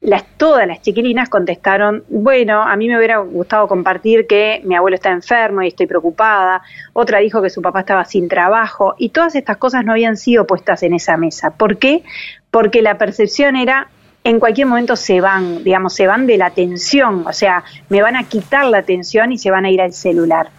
las, 0.00 0.24
todas 0.36 0.66
las 0.66 0.80
chiquilinas 0.80 1.28
contestaron, 1.28 2.04
bueno, 2.08 2.62
a 2.62 2.76
mí 2.76 2.86
me 2.86 2.96
hubiera 2.96 3.18
gustado 3.18 3.66
compartir 3.66 4.28
que 4.28 4.62
mi 4.64 4.76
abuelo 4.76 4.94
está 4.94 5.10
enfermo 5.10 5.62
y 5.62 5.68
estoy 5.68 5.86
preocupada, 5.86 6.62
otra 6.92 7.18
dijo 7.18 7.42
que 7.42 7.50
su 7.50 7.62
papá 7.62 7.80
estaba 7.80 8.04
sin 8.04 8.28
trabajo 8.28 8.94
y 8.96 9.08
todas 9.08 9.34
estas 9.34 9.56
cosas 9.56 9.84
no 9.84 9.90
habían 9.90 10.16
sido 10.16 10.46
puestas 10.46 10.84
en 10.84 10.94
esa 10.94 11.16
mesa. 11.16 11.50
¿Por 11.50 11.78
qué? 11.78 12.04
Porque 12.52 12.80
la 12.80 12.96
percepción 12.96 13.56
era 13.56 13.88
en 14.28 14.40
cualquier 14.40 14.66
momento 14.66 14.94
se 14.94 15.20
van, 15.20 15.64
digamos, 15.64 15.94
se 15.94 16.06
van 16.06 16.26
de 16.26 16.36
la 16.36 16.46
atención, 16.46 17.24
o 17.26 17.32
sea, 17.32 17.64
me 17.88 18.02
van 18.02 18.16
a 18.16 18.24
quitar 18.24 18.66
la 18.66 18.78
atención 18.78 19.32
y 19.32 19.38
se 19.38 19.50
van 19.50 19.64
a 19.64 19.70
ir 19.70 19.80
al 19.80 19.92
celular. 19.92 20.50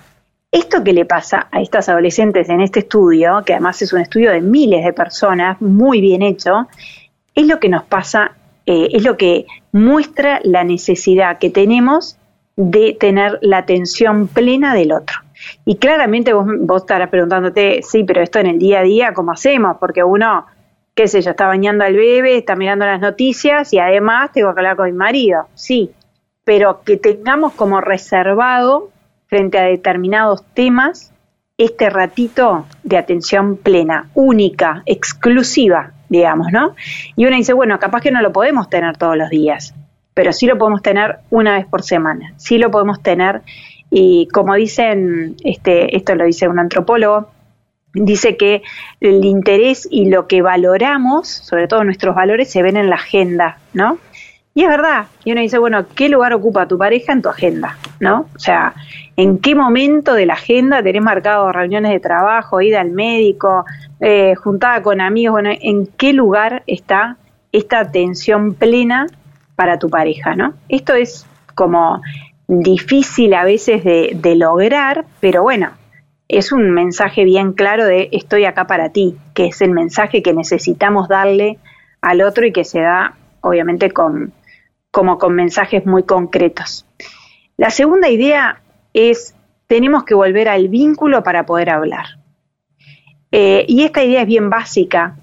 Esto 0.51 0.83
que 0.83 0.93
le 0.93 1.05
pasa 1.05 1.47
a 1.51 1.61
estas 1.61 1.87
adolescentes 1.89 2.49
en 2.49 2.61
este 2.61 2.79
estudio, 2.79 3.43
que 3.45 3.53
además 3.53 3.81
es 3.83 3.93
un 3.93 4.01
estudio 4.01 4.31
de 4.31 4.41
miles 4.41 4.83
de 4.83 4.93
personas, 4.93 5.61
muy 5.61 6.01
bien 6.01 6.23
hecho, 6.23 6.67
es 7.35 7.45
lo 7.45 7.59
que 7.59 7.69
nos 7.69 7.83
pasa 7.83 8.31
eh, 8.65 8.89
es 8.91 9.03
lo 9.03 9.17
que 9.17 9.45
muestra 9.71 10.39
la 10.43 10.63
necesidad 10.63 11.37
que 11.37 11.49
tenemos 11.49 12.17
de 12.55 12.97
tener 12.99 13.39
la 13.41 13.59
atención 13.59 14.27
plena 14.27 14.73
del 14.73 14.91
otro. 14.91 15.17
Y 15.65 15.77
claramente 15.77 16.33
vos, 16.33 16.45
vos 16.61 16.81
estarás 16.81 17.09
preguntándote, 17.09 17.81
sí, 17.81 18.03
pero 18.03 18.21
esto 18.21 18.39
en 18.39 18.47
el 18.47 18.59
día 18.59 18.79
a 18.79 18.83
día, 18.83 19.13
¿cómo 19.13 19.31
hacemos? 19.31 19.77
Porque 19.79 20.03
uno, 20.03 20.45
qué 20.99 21.07
sé 21.07 21.21
yo, 21.21 21.29
está 21.31 21.47
bañando 21.47 21.85
al 21.85 21.95
bebé, 21.95 22.35
está 22.35 22.57
mirando 22.57 22.85
las 22.85 22.99
noticias 22.99 23.71
y 23.71 23.79
además 23.79 24.33
tengo 24.33 24.53
que 24.53 24.59
hablar 24.59 24.75
con 24.75 24.87
mi 24.87 24.91
marido. 24.91 25.47
Sí, 25.53 25.91
pero 26.43 26.81
que 26.83 26.97
tengamos 26.97 27.53
como 27.53 27.79
reservado 27.79 28.89
frente 29.27 29.57
a 29.57 29.63
determinados 29.63 30.43
temas 30.53 31.13
este 31.57 31.89
ratito 31.89 32.65
de 32.83 32.97
atención 32.97 33.55
plena, 33.55 34.09
única, 34.13 34.83
exclusiva, 34.85 35.93
digamos, 36.09 36.51
¿no? 36.51 36.75
Y 37.15 37.25
uno 37.25 37.37
dice, 37.37 37.53
bueno, 37.53 37.79
capaz 37.79 38.01
que 38.01 38.11
no 38.11 38.21
lo 38.21 38.33
podemos 38.33 38.69
tener 38.69 38.97
todos 38.97 39.15
los 39.15 39.29
días, 39.29 39.73
pero 40.13 40.33
sí 40.33 40.47
lo 40.47 40.57
podemos 40.57 40.81
tener 40.81 41.19
una 41.29 41.53
vez 41.53 41.65
por 41.65 41.81
semana, 41.81 42.33
sí 42.35 42.57
lo 42.57 42.71
podemos 42.71 43.01
tener 43.01 43.41
y 43.89 44.27
como 44.33 44.53
dicen, 44.55 45.37
este, 45.45 45.95
esto 45.95 46.13
lo 46.15 46.25
dice 46.25 46.49
un 46.49 46.59
antropólogo, 46.59 47.29
dice 47.93 48.37
que 48.37 48.61
el 48.99 49.23
interés 49.25 49.87
y 49.89 50.09
lo 50.09 50.27
que 50.27 50.41
valoramos, 50.41 51.27
sobre 51.27 51.67
todo 51.67 51.83
nuestros 51.83 52.15
valores, 52.15 52.51
se 52.51 52.61
ven 52.61 52.77
en 52.77 52.89
la 52.89 52.95
agenda, 52.95 53.57
¿no? 53.73 53.97
Y 54.53 54.63
es 54.63 54.69
verdad. 54.69 55.05
Y 55.23 55.31
uno 55.31 55.41
dice, 55.41 55.57
bueno, 55.57 55.85
¿qué 55.95 56.09
lugar 56.09 56.33
ocupa 56.33 56.67
tu 56.67 56.77
pareja 56.77 57.13
en 57.13 57.21
tu 57.21 57.29
agenda? 57.29 57.77
¿No? 57.99 58.27
O 58.35 58.39
sea, 58.39 58.73
¿en 59.15 59.37
qué 59.37 59.55
momento 59.55 60.13
de 60.13 60.25
la 60.25 60.33
agenda 60.33 60.83
tenés 60.83 61.01
marcado 61.01 61.51
reuniones 61.51 61.91
de 61.91 61.99
trabajo, 61.99 62.59
ida 62.59 62.81
al 62.81 62.91
médico, 62.91 63.65
eh, 63.99 64.35
juntada 64.35 64.81
con 64.81 65.01
amigos? 65.01 65.33
Bueno, 65.33 65.51
¿en 65.61 65.87
qué 65.87 66.13
lugar 66.13 66.63
está 66.67 67.17
esta 67.51 67.79
atención 67.79 68.53
plena 68.53 69.07
para 69.55 69.79
tu 69.79 69.89
pareja? 69.89 70.35
¿No? 70.35 70.53
Esto 70.67 70.93
es 70.93 71.25
como 71.55 72.01
difícil 72.47 73.35
a 73.35 73.43
veces 73.43 73.83
de, 73.83 74.11
de 74.15 74.35
lograr, 74.35 75.05
pero 75.19 75.43
bueno, 75.43 75.69
es 76.29 76.51
un 76.51 76.69
mensaje 76.71 77.23
bien 77.25 77.53
claro 77.53 77.85
de 77.85 78.07
estoy 78.11 78.45
acá 78.45 78.67
para 78.67 78.89
ti, 78.89 79.17
que 79.33 79.47
es 79.47 79.61
el 79.61 79.71
mensaje 79.71 80.21
que 80.21 80.33
necesitamos 80.33 81.09
darle 81.09 81.57
al 82.01 82.21
otro 82.21 82.45
y 82.45 82.53
que 82.53 82.63
se 82.63 82.79
da 82.79 83.15
obviamente 83.41 83.89
con, 83.89 84.31
como 84.91 85.17
con 85.17 85.33
mensajes 85.33 85.85
muy 85.87 86.03
concretos. 86.03 86.85
La 87.57 87.71
segunda 87.71 88.09
idea 88.09 88.61
es, 88.93 89.33
tenemos 89.65 90.03
que 90.03 90.13
volver 90.13 90.49
al 90.49 90.67
vínculo 90.67 91.23
para 91.23 91.47
poder 91.47 91.71
hablar. 91.71 92.05
Eh, 93.31 93.65
y 93.67 93.83
esta 93.83 94.03
idea 94.03 94.21
es 94.21 94.27
bien 94.27 94.51
básica. 94.51 95.15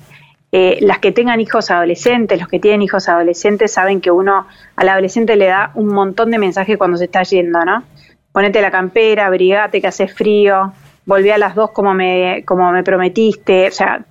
Eh, 0.50 0.78
las 0.80 0.98
que 0.98 1.12
tengan 1.12 1.40
hijos 1.40 1.70
adolescentes, 1.70 2.40
los 2.40 2.48
que 2.48 2.58
tienen 2.58 2.82
hijos 2.82 3.08
adolescentes, 3.08 3.72
saben 3.72 4.00
que 4.00 4.10
uno 4.10 4.46
al 4.74 4.88
adolescente 4.88 5.36
le 5.36 5.46
da 5.46 5.70
un 5.74 5.88
montón 5.88 6.32
de 6.32 6.38
mensajes 6.38 6.76
cuando 6.78 6.96
se 6.96 7.04
está 7.04 7.22
yendo, 7.22 7.64
¿no? 7.64 7.84
Ponete 8.32 8.60
la 8.60 8.70
campera, 8.70 9.26
abrigate 9.26 9.80
que 9.80 9.86
hace 9.86 10.08
frío, 10.08 10.72
volví 11.06 11.30
a 11.30 11.38
las 11.38 11.54
dos 11.54 11.70
como 11.70 11.94
me, 11.94 12.44
como 12.44 12.70
me 12.72 12.84
prometiste. 12.84 13.68
O 13.68 13.72
sea, 13.72 14.04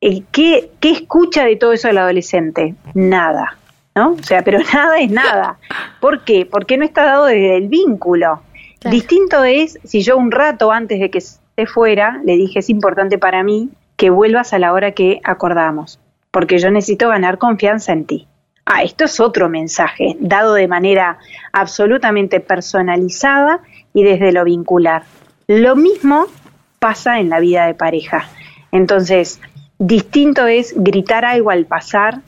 ¿qué, 0.00 0.70
¿qué 0.80 0.90
escucha 0.90 1.44
de 1.44 1.56
todo 1.56 1.72
eso 1.72 1.88
el 1.88 1.98
adolescente? 1.98 2.74
Nada. 2.94 3.56
¿no? 3.94 4.12
O 4.12 4.22
sea, 4.22 4.42
pero 4.42 4.58
nada 4.72 4.98
es 4.98 5.10
nada. 5.10 5.58
¿Por 6.00 6.24
qué? 6.24 6.46
Porque 6.46 6.76
no 6.76 6.84
está 6.84 7.04
dado 7.04 7.26
desde 7.26 7.56
el 7.56 7.68
vínculo. 7.68 8.40
Distinto 8.90 9.44
es 9.44 9.78
si 9.84 10.02
yo 10.02 10.16
un 10.18 10.30
rato 10.30 10.70
antes 10.70 11.00
de 11.00 11.10
que 11.10 11.20
se 11.20 11.66
fuera 11.66 12.20
le 12.22 12.36
dije 12.36 12.58
es 12.58 12.68
importante 12.68 13.16
para 13.16 13.42
mí 13.42 13.70
que 13.96 14.10
vuelvas 14.10 14.52
a 14.52 14.58
la 14.58 14.72
hora 14.74 14.92
que 14.92 15.20
acordamos, 15.24 16.00
porque 16.30 16.58
yo 16.58 16.70
necesito 16.70 17.08
ganar 17.08 17.38
confianza 17.38 17.92
en 17.92 18.04
ti. 18.04 18.28
Ah, 18.66 18.82
esto 18.82 19.04
es 19.04 19.20
otro 19.20 19.48
mensaje, 19.48 20.16
dado 20.20 20.54
de 20.54 20.68
manera 20.68 21.18
absolutamente 21.52 22.40
personalizada 22.40 23.60
y 23.94 24.02
desde 24.02 24.32
lo 24.32 24.44
vincular. 24.44 25.04
Lo 25.46 25.76
mismo 25.76 26.26
pasa 26.78 27.20
en 27.20 27.30
la 27.30 27.40
vida 27.40 27.66
de 27.66 27.74
pareja. 27.74 28.28
Entonces, 28.72 29.40
distinto 29.78 30.46
es 30.46 30.74
gritar 30.76 31.24
algo 31.24 31.50
al 31.50 31.66
pasar 31.66 32.20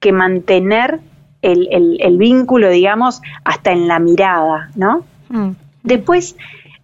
que 0.00 0.12
mantener 0.12 1.00
el, 1.42 2.16
vínculo, 2.18 2.68
digamos, 2.70 3.22
hasta 3.44 3.72
en 3.72 3.86
la 3.88 3.98
mirada, 3.98 4.70
¿no? 4.74 5.04
Mm. 5.28 5.50
Después, 5.82 6.36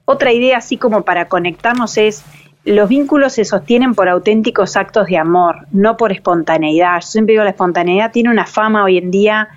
otra 0.05 0.33
idea 0.33 0.59
así 0.59 0.77
como 0.77 1.03
para 1.03 1.29
conectarnos 1.29 1.97
es, 1.99 2.25
los 2.65 2.89
vínculos 2.89 3.33
se 3.33 3.45
sostienen 3.45 3.95
por 3.95 4.09
auténticos 4.09 4.77
actos 4.77 5.09
de 5.09 5.19
amor, 5.19 5.67
no 5.73 5.97
por 5.97 6.13
espontaneidad. 6.13 7.01
Yo 7.01 7.07
siempre 7.09 7.33
digo, 7.33 7.45
la 7.45 7.51
espontaneidad 7.51 8.13
tiene 8.13 8.31
una 8.31 8.47
fama 8.47 8.85
hoy 8.85 8.99
en 8.99 9.11
día 9.11 9.49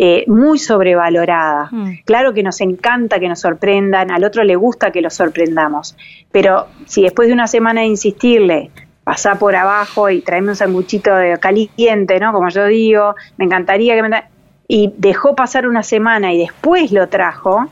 eh, 0.00 0.24
muy 0.28 0.60
sobrevalorada. 0.60 1.68
Mm. 1.72 1.90
Claro 2.04 2.32
que 2.32 2.44
nos 2.44 2.60
encanta 2.60 3.18
que 3.18 3.28
nos 3.28 3.40
sorprendan, 3.40 4.12
al 4.12 4.22
otro 4.22 4.44
le 4.44 4.54
gusta 4.54 4.92
que 4.92 5.02
lo 5.02 5.10
sorprendamos, 5.10 5.96
pero 6.30 6.68
si 6.86 7.02
después 7.02 7.26
de 7.26 7.34
una 7.34 7.48
semana 7.48 7.80
de 7.80 7.88
insistirle, 7.88 8.70
pasá 9.02 9.34
por 9.34 9.56
abajo 9.56 10.08
y 10.08 10.20
traeme 10.20 10.50
un 10.50 10.56
sanguchito 10.56 11.12
de 11.14 11.36
caliente, 11.38 12.20
¿no? 12.20 12.32
Como 12.32 12.48
yo 12.48 12.66
digo, 12.66 13.16
me 13.38 13.46
encantaría 13.46 13.96
que 13.96 14.02
me... 14.02 14.24
Y 14.68 14.92
dejó 14.98 15.34
pasar 15.34 15.66
una 15.66 15.82
semana 15.82 16.32
y 16.32 16.38
después 16.38 16.92
lo 16.92 17.08
trajo, 17.08 17.68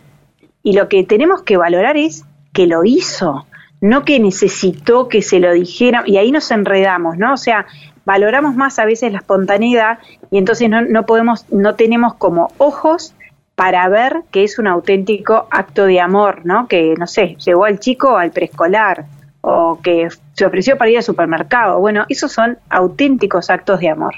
y 0.65 0.73
lo 0.73 0.89
que 0.89 1.05
tenemos 1.05 1.43
que 1.43 1.57
valorar 1.57 1.97
es 1.97 2.25
que 2.53 2.67
lo 2.67 2.85
hizo, 2.85 3.47
no 3.81 4.05
que 4.05 4.19
necesitó 4.19 5.09
que 5.09 5.23
se 5.23 5.39
lo 5.39 5.53
dijera, 5.53 6.03
y 6.07 6.17
ahí 6.17 6.33
nos 6.33 6.51
enredamos, 6.51 7.19
¿no? 7.19 7.35
O 7.35 7.37
sea, 7.37 7.67
valoramos 8.07 8.55
más 8.57 8.79
a 8.79 8.87
veces 8.87 9.13
la 9.13 9.19
espontaneidad 9.19 9.99
y 10.31 10.39
entonces 10.39 10.71
no, 10.71 10.81
no 10.81 11.05
podemos, 11.05 11.45
no 11.53 11.75
tenemos 11.75 12.15
como 12.15 12.51
ojos 12.57 13.15
para 13.55 13.87
ver 13.89 14.23
que 14.31 14.45
es 14.45 14.59
un 14.59 14.67
auténtico 14.67 15.47
acto 15.51 15.85
de 15.85 16.01
amor, 16.01 16.41
¿no? 16.45 16.69
Que, 16.69 16.95
no 16.99 17.07
sé, 17.07 17.37
llegó 17.45 17.67
al 17.67 17.79
chico 17.79 18.17
al 18.17 18.31
preescolar, 18.31 19.07
o 19.49 19.79
que 19.81 20.09
se 20.33 20.45
ofreció 20.45 20.77
para 20.77 20.91
ir 20.91 20.97
al 20.97 21.05
supermercado. 21.05 21.79
Bueno, 21.79 22.05
esos 22.09 22.33
son 22.33 22.59
auténticos 22.69 23.49
actos 23.49 23.79
de 23.79 23.89
amor. 23.89 24.17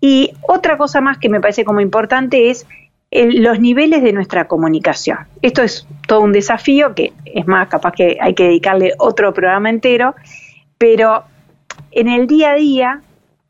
Y 0.00 0.32
otra 0.42 0.76
cosa 0.76 1.00
más 1.00 1.18
que 1.18 1.28
me 1.28 1.40
parece 1.40 1.64
como 1.64 1.80
importante 1.80 2.50
es 2.50 2.66
los 3.12 3.60
niveles 3.60 4.02
de 4.02 4.12
nuestra 4.12 4.48
comunicación. 4.48 5.18
Esto 5.42 5.62
es 5.62 5.86
todo 6.08 6.22
un 6.22 6.32
desafío 6.32 6.92
que 6.92 7.12
es 7.24 7.46
más, 7.46 7.68
capaz 7.68 7.92
que 7.92 8.18
hay 8.20 8.34
que 8.34 8.44
dedicarle 8.44 8.94
otro 8.98 9.32
programa 9.32 9.70
entero, 9.70 10.16
pero 10.76 11.22
en 11.96 12.08
el 12.08 12.26
día 12.26 12.50
a 12.50 12.54
día, 12.56 13.00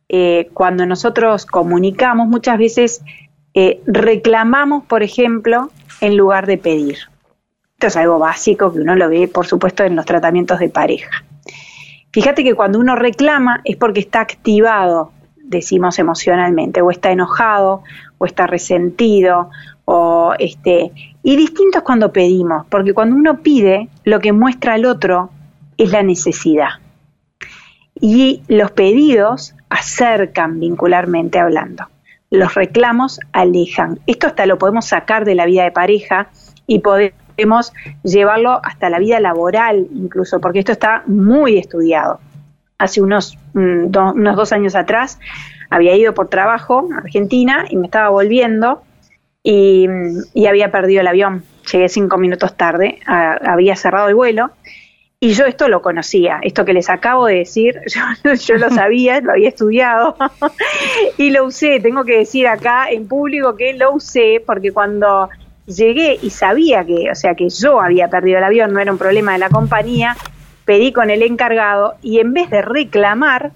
eh, 0.09 0.51
cuando 0.55 0.87
nosotros 0.87 1.47
comunicamos, 1.47 2.29
muchas 2.29 2.59
veces 2.59 3.03
eh, 3.55 3.81
reclamamos, 3.87 4.85
por 4.85 5.03
ejemplo, 5.03 5.71
en 6.01 6.17
lugar 6.17 6.47
de 6.47 6.57
pedir. 6.57 6.97
Esto 7.75 7.89
es 7.89 7.97
algo 7.97 8.21
básico 8.21 8.73
que 8.73 8.79
uno 8.79 8.95
lo 8.95 9.09
ve, 9.11 9.27
por 9.27 9.47
supuesto, 9.47 9.83
en 9.83 9.97
los 9.97 10.07
tratamientos 10.07 10.61
de 10.61 10.69
pareja. 10.69 11.25
Fíjate 12.13 12.45
que 12.45 12.55
cuando 12.55 12.79
uno 12.79 12.95
reclama 12.95 13.63
es 13.65 13.77
porque 13.77 13.99
está 13.99 14.21
activado, 14.21 15.11
decimos 15.37 15.99
emocionalmente, 15.99 16.83
o 16.83 16.93
está 16.93 17.11
enojado, 17.11 17.83
o 18.19 18.27
está 18.27 18.47
resentido, 18.47 19.51
o 19.87 20.35
este. 20.39 20.93
Y 21.25 21.37
distinto 21.37 21.79
es 21.79 21.85
cuando 21.85 22.13
pedimos, 22.13 22.65
porque 22.71 22.95
cuando 22.95 23.17
uno 23.17 23.43
pide, 23.43 23.89
lo 24.05 24.21
que 24.21 24.33
muestra 24.33 24.75
al 24.75 24.87
otro 24.87 25.31
es 25.77 25.91
la 25.91 26.05
necesidad. 26.05 26.86
Y 28.01 28.43
los 28.49 28.71
pedidos 28.73 29.55
acercan 29.69 30.61
vincularmente 30.61 31.39
hablando. 31.39 31.87
Los 32.31 32.55
reclamos 32.55 33.21
alejan. 33.33 34.01
Esto 34.07 34.27
hasta 34.27 34.47
lo 34.47 34.59
podemos 34.59 34.87
sacar 34.87 35.25
de 35.25 35.35
la 35.35 35.47
vida 35.47 35.65
de 35.65 35.71
pareja 35.71 36.29
y 36.67 36.81
podemos 36.81 37.73
llevarlo 38.03 38.61
hasta 38.65 38.91
la 38.91 38.99
vida 38.99 39.21
laboral 39.21 39.87
incluso, 39.95 40.41
porque 40.41 40.59
esto 40.61 40.73
está 40.73 41.03
muy 41.07 41.59
estudiado. 41.59 42.21
Hace 42.79 43.01
unos, 43.01 43.39
mm, 43.55 43.97
unos 44.15 44.37
dos 44.37 44.53
años 44.53 44.75
atrás 44.75 45.19
había 45.71 45.97
ido 45.97 46.15
por 46.15 46.29
trabajo 46.29 46.89
a 46.95 46.99
Argentina 46.99 47.65
y 47.71 47.77
me 47.77 47.87
estaba 47.87 48.09
volviendo 48.11 48.83
y, 49.43 49.87
había 50.47 50.73
perdido 50.73 51.01
el 51.01 51.07
avión. 51.07 51.45
Llegué 51.73 51.89
cinco 51.89 52.19
minutos 52.19 52.57
tarde, 52.57 52.99
había 53.07 53.77
cerrado 53.77 54.09
el 54.09 54.15
vuelo 54.15 54.51
y 55.19 55.33
yo 55.33 55.47
esto 55.47 55.69
lo 55.69 55.81
conocía, 55.81 56.41
esto 56.43 56.67
que 56.67 56.75
les 56.75 56.91
acabo 56.91 57.27
de 57.27 57.37
decir, 57.37 57.81
yo, 58.47 58.57
lo 58.57 58.71
sabía, 58.71 59.21
lo 59.21 59.33
había 59.33 59.49
estudiado 59.49 60.15
y 61.17 61.31
lo 61.31 61.47
usé. 61.47 61.81
Tengo 61.81 62.05
que 62.05 62.19
decir 62.19 62.47
acá 62.47 62.91
en 62.91 63.09
público 63.09 63.57
que 63.57 63.73
lo 63.73 63.95
usé 63.95 64.43
porque 64.45 64.73
cuando 64.73 65.31
llegué 65.67 66.19
y 66.21 66.31
sabía 66.31 66.85
que, 66.85 67.11
o 67.11 67.15
sea, 67.15 67.35
que 67.35 67.49
yo 67.49 67.81
había 67.81 68.09
perdido 68.09 68.39
el 68.39 68.45
avión, 68.45 68.75
no 68.75 68.81
era 68.81 68.93
un 68.93 68.99
problema 68.99 69.33
de 69.33 69.39
la 69.39 69.49
compañía, 69.49 70.17
pedí 70.67 70.93
con 70.93 71.09
el 71.09 71.23
encargado 71.23 71.95
y 72.03 72.21
en 72.21 72.35
vez 72.35 72.51
de 72.51 72.61
reclamar, 72.61 73.53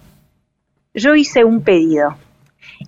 yo 0.95 1.15
hice 1.15 1.45
un 1.45 1.63
pedido. 1.63 2.17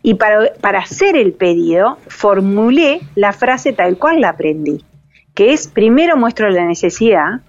Y 0.03 0.15
para, 0.15 0.55
para 0.63 0.79
hacer 0.79 1.17
el 1.17 1.35
pedido, 1.35 1.99
formulé 2.09 3.03
la 3.15 3.35
frase 3.35 3.75
tal 3.75 3.99
cual 3.99 4.23
la 4.23 4.31
aprendí, 4.31 4.83
que 5.35 5.53
es 5.53 5.69
primero 5.69 6.17
muestro 6.17 6.49
la 6.49 6.65
necesidad, 6.65 7.43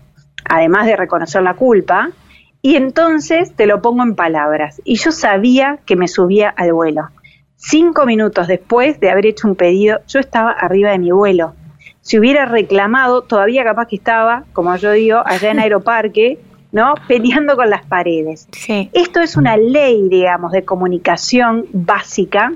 además 0.50 0.86
de 0.86 0.96
reconocer 0.96 1.42
la 1.42 1.56
culpa, 1.56 2.10
y 2.62 2.76
entonces 2.76 3.54
te 3.56 3.66
lo 3.66 3.82
pongo 3.82 4.04
en 4.04 4.16
palabras. 4.16 4.82
Y 4.86 4.96
yo 4.96 5.12
sabía 5.12 5.80
que 5.86 5.96
me 5.96 6.08
subía 6.08 6.50
al 6.50 6.74
vuelo 6.74 7.10
Cinco 7.66 8.06
minutos 8.06 8.48
después 8.48 9.00
de 9.00 9.10
haber 9.10 9.26
hecho 9.26 9.48
un 9.48 9.56
pedido, 9.56 10.02
yo 10.06 10.20
estaba 10.20 10.52
arriba 10.52 10.92
de 10.92 11.00
mi 11.00 11.12
vuelo. 11.12 11.54
Si 12.02 12.20
hubiera 12.20 12.44
reclamado, 12.44 13.22
todavía 13.22 13.64
capaz 13.64 13.88
que 13.88 13.96
estaba, 13.96 14.44
como 14.52 14.76
yo 14.76 14.92
digo, 14.92 15.24
allá 15.26 15.52
en 15.52 15.60
Aeroparque, 15.60 16.40
¿no? 16.74 16.96
Peleando 17.08 17.56
con 17.56 17.70
las 17.70 17.86
paredes. 17.86 18.50
Esto 18.92 19.22
es 19.22 19.38
una 19.38 19.56
ley, 19.56 20.10
digamos, 20.10 20.52
de 20.52 20.66
comunicación 20.66 21.66
básica, 21.72 22.52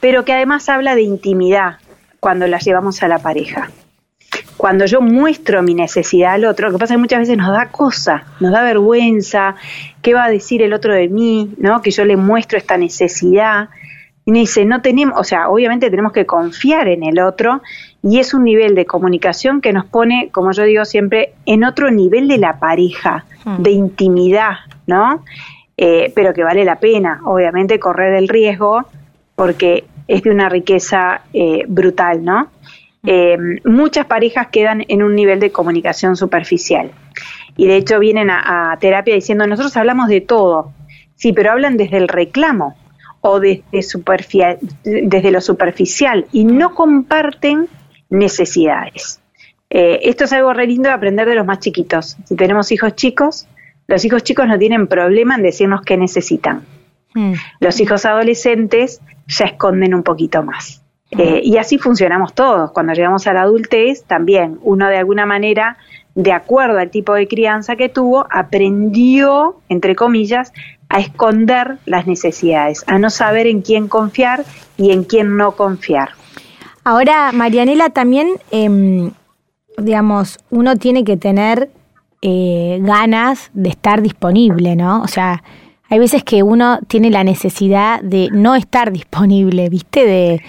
pero 0.00 0.24
que 0.24 0.32
además 0.32 0.68
habla 0.68 0.96
de 0.96 1.02
intimidad 1.02 1.76
cuando 2.18 2.48
la 2.48 2.58
llevamos 2.58 3.04
a 3.04 3.08
la 3.08 3.18
pareja. 3.20 3.70
Cuando 4.62 4.86
yo 4.86 5.00
muestro 5.00 5.60
mi 5.64 5.74
necesidad 5.74 6.34
al 6.34 6.44
otro, 6.44 6.68
lo 6.68 6.74
que 6.74 6.78
pasa 6.78 6.94
es 6.94 6.98
que 6.98 7.00
muchas 7.00 7.18
veces 7.18 7.36
nos 7.36 7.48
da 7.48 7.66
cosa, 7.72 8.22
nos 8.38 8.52
da 8.52 8.62
vergüenza, 8.62 9.56
qué 10.02 10.14
va 10.14 10.26
a 10.26 10.30
decir 10.30 10.62
el 10.62 10.72
otro 10.72 10.94
de 10.94 11.08
mí, 11.08 11.52
¿no? 11.58 11.82
Que 11.82 11.90
yo 11.90 12.04
le 12.04 12.16
muestro 12.16 12.58
esta 12.58 12.76
necesidad. 12.76 13.70
Y 14.24 14.30
me 14.30 14.38
dice, 14.38 14.64
no 14.64 14.80
tenemos, 14.80 15.18
o 15.18 15.24
sea, 15.24 15.48
obviamente 15.48 15.90
tenemos 15.90 16.12
que 16.12 16.26
confiar 16.26 16.86
en 16.86 17.02
el 17.02 17.18
otro 17.18 17.60
y 18.04 18.20
es 18.20 18.34
un 18.34 18.44
nivel 18.44 18.76
de 18.76 18.86
comunicación 18.86 19.60
que 19.60 19.72
nos 19.72 19.84
pone, 19.86 20.28
como 20.30 20.52
yo 20.52 20.62
digo 20.62 20.84
siempre, 20.84 21.32
en 21.44 21.64
otro 21.64 21.90
nivel 21.90 22.28
de 22.28 22.38
la 22.38 22.60
pareja, 22.60 23.24
hmm. 23.44 23.62
de 23.64 23.70
intimidad, 23.72 24.58
¿no? 24.86 25.24
Eh, 25.76 26.12
pero 26.14 26.32
que 26.32 26.44
vale 26.44 26.64
la 26.64 26.76
pena, 26.76 27.20
obviamente, 27.24 27.80
correr 27.80 28.14
el 28.14 28.28
riesgo 28.28 28.84
porque 29.34 29.86
es 30.06 30.22
de 30.22 30.30
una 30.30 30.48
riqueza 30.48 31.22
eh, 31.32 31.64
brutal, 31.66 32.24
¿no? 32.24 32.48
Eh, 33.04 33.36
muchas 33.64 34.06
parejas 34.06 34.48
quedan 34.48 34.84
en 34.88 35.02
un 35.02 35.14
nivel 35.14 35.40
de 35.40 35.50
comunicación 35.50 36.14
superficial 36.16 36.92
y 37.56 37.66
de 37.66 37.76
hecho 37.76 37.98
vienen 37.98 38.30
a 38.30 38.76
terapia 38.80 39.14
diciendo, 39.14 39.46
nosotros 39.46 39.76
hablamos 39.76 40.08
de 40.08 40.20
todo, 40.20 40.72
sí, 41.16 41.32
pero 41.32 41.50
hablan 41.50 41.76
desde 41.76 41.96
el 41.96 42.06
reclamo 42.06 42.76
o 43.20 43.40
desde, 43.40 44.58
desde 44.84 45.30
lo 45.30 45.40
superficial 45.40 46.26
y 46.32 46.44
no 46.44 46.74
comparten 46.74 47.68
necesidades. 48.10 49.20
Eh, 49.70 50.00
esto 50.02 50.24
es 50.24 50.32
algo 50.32 50.52
re 50.52 50.66
lindo 50.66 50.88
de 50.88 50.94
aprender 50.94 51.26
de 51.26 51.34
los 51.34 51.46
más 51.46 51.60
chiquitos. 51.60 52.18
Si 52.24 52.36
tenemos 52.36 52.70
hijos 52.72 52.94
chicos, 52.94 53.48
los 53.86 54.04
hijos 54.04 54.22
chicos 54.22 54.46
no 54.46 54.58
tienen 54.58 54.86
problema 54.86 55.36
en 55.36 55.42
decirnos 55.42 55.82
qué 55.82 55.96
necesitan. 55.96 56.66
Mm. 57.14 57.32
Los 57.60 57.80
hijos 57.80 58.04
adolescentes 58.04 59.00
ya 59.26 59.46
esconden 59.46 59.94
un 59.94 60.02
poquito 60.02 60.42
más. 60.42 60.81
Eh, 61.18 61.42
y 61.44 61.58
así 61.58 61.78
funcionamos 61.78 62.32
todos. 62.32 62.70
Cuando 62.72 62.94
llegamos 62.94 63.26
a 63.26 63.34
la 63.34 63.42
adultez, 63.42 64.04
también 64.04 64.58
uno 64.62 64.88
de 64.88 64.96
alguna 64.96 65.26
manera, 65.26 65.76
de 66.14 66.32
acuerdo 66.32 66.78
al 66.78 66.90
tipo 66.90 67.14
de 67.14 67.28
crianza 67.28 67.76
que 67.76 67.88
tuvo, 67.88 68.26
aprendió, 68.30 69.56
entre 69.68 69.94
comillas, 69.94 70.52
a 70.88 71.00
esconder 71.00 71.78
las 71.86 72.06
necesidades, 72.06 72.84
a 72.86 72.98
no 72.98 73.10
saber 73.10 73.46
en 73.46 73.62
quién 73.62 73.88
confiar 73.88 74.44
y 74.76 74.92
en 74.92 75.04
quién 75.04 75.36
no 75.36 75.52
confiar. 75.52 76.10
Ahora, 76.84 77.30
Marianela, 77.32 77.90
también, 77.90 78.28
em, 78.50 79.10
digamos, 79.78 80.38
uno 80.50 80.76
tiene 80.76 81.04
que 81.04 81.16
tener 81.16 81.70
eh, 82.22 82.78
ganas 82.82 83.50
de 83.52 83.70
estar 83.70 84.00
disponible, 84.00 84.76
¿no? 84.76 85.02
O 85.02 85.08
sea, 85.08 85.42
hay 85.92 85.98
veces 85.98 86.24
que 86.24 86.42
uno 86.42 86.78
tiene 86.88 87.10
la 87.10 87.22
necesidad 87.22 88.00
de 88.00 88.30
no 88.32 88.54
estar 88.54 88.92
disponible, 88.92 89.68
¿viste? 89.68 90.06
De 90.06 90.42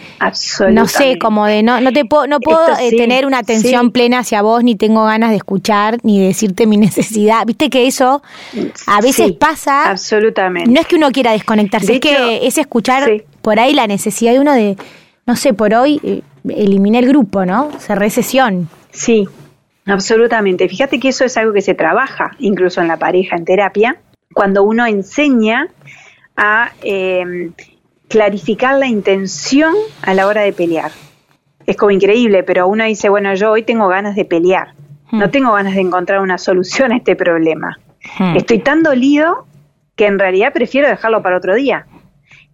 no 0.72 0.88
sé, 0.88 1.20
como 1.20 1.46
de 1.46 1.64
no 1.64 1.82
no 1.82 1.92
te 1.92 2.06
puedo 2.06 2.28
no 2.28 2.40
puedo 2.40 2.66
eh, 2.80 2.96
tener 2.96 3.26
una 3.26 3.40
atención 3.40 3.92
plena 3.92 4.20
hacia 4.20 4.42
vos 4.42 4.64
ni 4.64 4.76
tengo 4.76 5.04
ganas 5.04 5.32
de 5.32 5.36
escuchar 5.36 5.98
ni 6.02 6.26
decirte 6.26 6.66
mi 6.66 6.78
necesidad. 6.88 7.46
¿Viste 7.46 7.70
que 7.70 7.88
eso 7.88 8.24
a 8.88 9.02
veces 9.02 9.34
pasa? 9.34 9.90
Absolutamente. 9.90 10.72
No 10.72 10.80
es 10.80 10.88
que 10.88 10.96
uno 10.96 11.12
quiera 11.12 11.34
desconectarse, 11.34 11.96
es 11.96 12.00
que 12.00 12.48
es 12.48 12.58
escuchar 12.58 13.12
por 13.42 13.60
ahí 13.60 13.74
la 13.74 13.86
necesidad 13.86 14.32
de 14.32 14.40
uno 14.40 14.54
de 14.54 14.78
no 15.26 15.36
sé, 15.36 15.54
por 15.54 15.74
hoy 15.74 16.00
eh, 16.06 16.22
eliminé 16.48 17.00
el 17.00 17.08
grupo, 17.10 17.46
¿no? 17.46 17.70
Cerré 17.80 18.10
sesión. 18.12 18.70
Sí, 18.92 19.28
absolutamente. 19.88 20.70
Fíjate 20.70 21.02
que 21.02 21.10
eso 21.10 21.26
es 21.26 21.36
algo 21.36 21.52
que 21.52 21.62
se 21.62 21.74
trabaja 21.74 22.32
incluso 22.40 22.80
en 22.80 22.88
la 22.88 22.96
pareja, 22.96 23.36
en 23.36 23.44
terapia 23.44 23.98
cuando 24.34 24.64
uno 24.64 24.86
enseña 24.86 25.68
a 26.36 26.72
em, 26.82 27.54
clarificar 28.08 28.78
la 28.78 28.88
intención 28.88 29.74
a 30.02 30.14
la 30.14 30.28
hora 30.28 30.42
de 30.42 30.54
pelear. 30.54 30.92
Es 31.66 31.78
como 31.78 31.92
increíble, 31.92 32.44
pero 32.44 32.68
uno 32.68 32.84
dice, 32.84 33.10
bueno, 33.10 33.34
yo 33.36 33.52
hoy 33.52 33.64
tengo 33.64 33.88
ganas 33.88 34.16
de 34.16 34.26
pelear, 34.26 34.74
hmm. 35.12 35.20
no 35.20 35.30
tengo 35.30 35.54
ganas 35.54 35.76
de 35.76 35.82
encontrar 35.82 36.20
una 36.20 36.38
solución 36.38 36.92
a 36.92 36.98
este 36.98 37.16
problema. 37.16 37.80
Hmm. 38.20 38.36
Estoy 38.36 38.60
tan 38.60 38.84
dolido 38.84 39.46
que 39.96 40.08
en 40.08 40.20
realidad 40.20 40.52
prefiero 40.54 40.88
dejarlo 40.88 41.22
para 41.22 41.38
otro 41.38 41.56
día. 41.56 41.86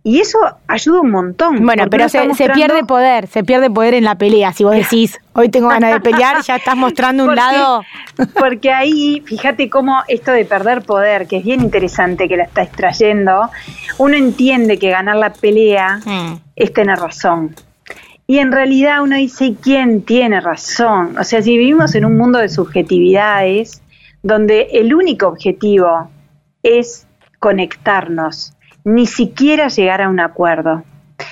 Y 0.09 0.21
eso 0.21 0.39
ayuda 0.65 1.01
un 1.01 1.11
montón. 1.11 1.63
Bueno, 1.63 1.85
pero 1.87 2.09
se, 2.09 2.27
pierde 2.51 2.83
poder, 2.83 3.27
se 3.27 3.43
pierde 3.43 3.69
poder 3.69 3.93
en 3.93 4.05
la 4.05 4.15
pelea. 4.15 4.51
Si 4.53 4.63
vos 4.63 4.73
decís, 4.73 5.19
hoy 5.33 5.49
tengo 5.49 5.67
ganas 5.67 5.93
de 5.93 6.01
pelear, 6.01 6.41
ya 6.41 6.55
estás 6.55 6.75
mostrando 6.75 7.25
un 7.25 7.35
lado. 7.35 7.83
Porque 8.33 8.71
ahí, 8.71 9.21
fíjate 9.23 9.69
cómo 9.69 10.01
esto 10.07 10.31
de 10.31 10.45
perder 10.45 10.81
poder, 10.81 11.27
que 11.27 11.37
es 11.37 11.43
bien 11.43 11.61
interesante 11.61 12.27
que 12.27 12.37
la 12.37 12.45
estás 12.45 12.71
trayendo, 12.71 13.51
uno 13.99 14.15
entiende 14.15 14.79
que 14.79 14.89
ganar 14.89 15.17
la 15.17 15.31
pelea 15.31 15.99
mm. 16.03 16.41
es 16.55 16.73
tener 16.73 16.97
razón. 16.97 17.55
Y 18.25 18.39
en 18.39 18.51
realidad 18.51 19.03
uno 19.03 19.15
dice, 19.15 19.53
¿quién 19.61 20.01
tiene 20.01 20.41
razón? 20.41 21.19
O 21.19 21.23
sea, 21.23 21.43
si 21.43 21.55
vivimos 21.55 21.93
en 21.93 22.05
un 22.05 22.17
mundo 22.17 22.39
de 22.39 22.49
subjetividades, 22.49 23.83
donde 24.23 24.69
el 24.71 24.91
único 24.95 25.27
objetivo 25.27 26.09
es 26.63 27.05
conectarnos, 27.37 28.55
ni 28.89 29.05
siquiera 29.05 29.67
llegar 29.67 30.01
a 30.01 30.09
un 30.09 30.19
acuerdo. 30.19 30.83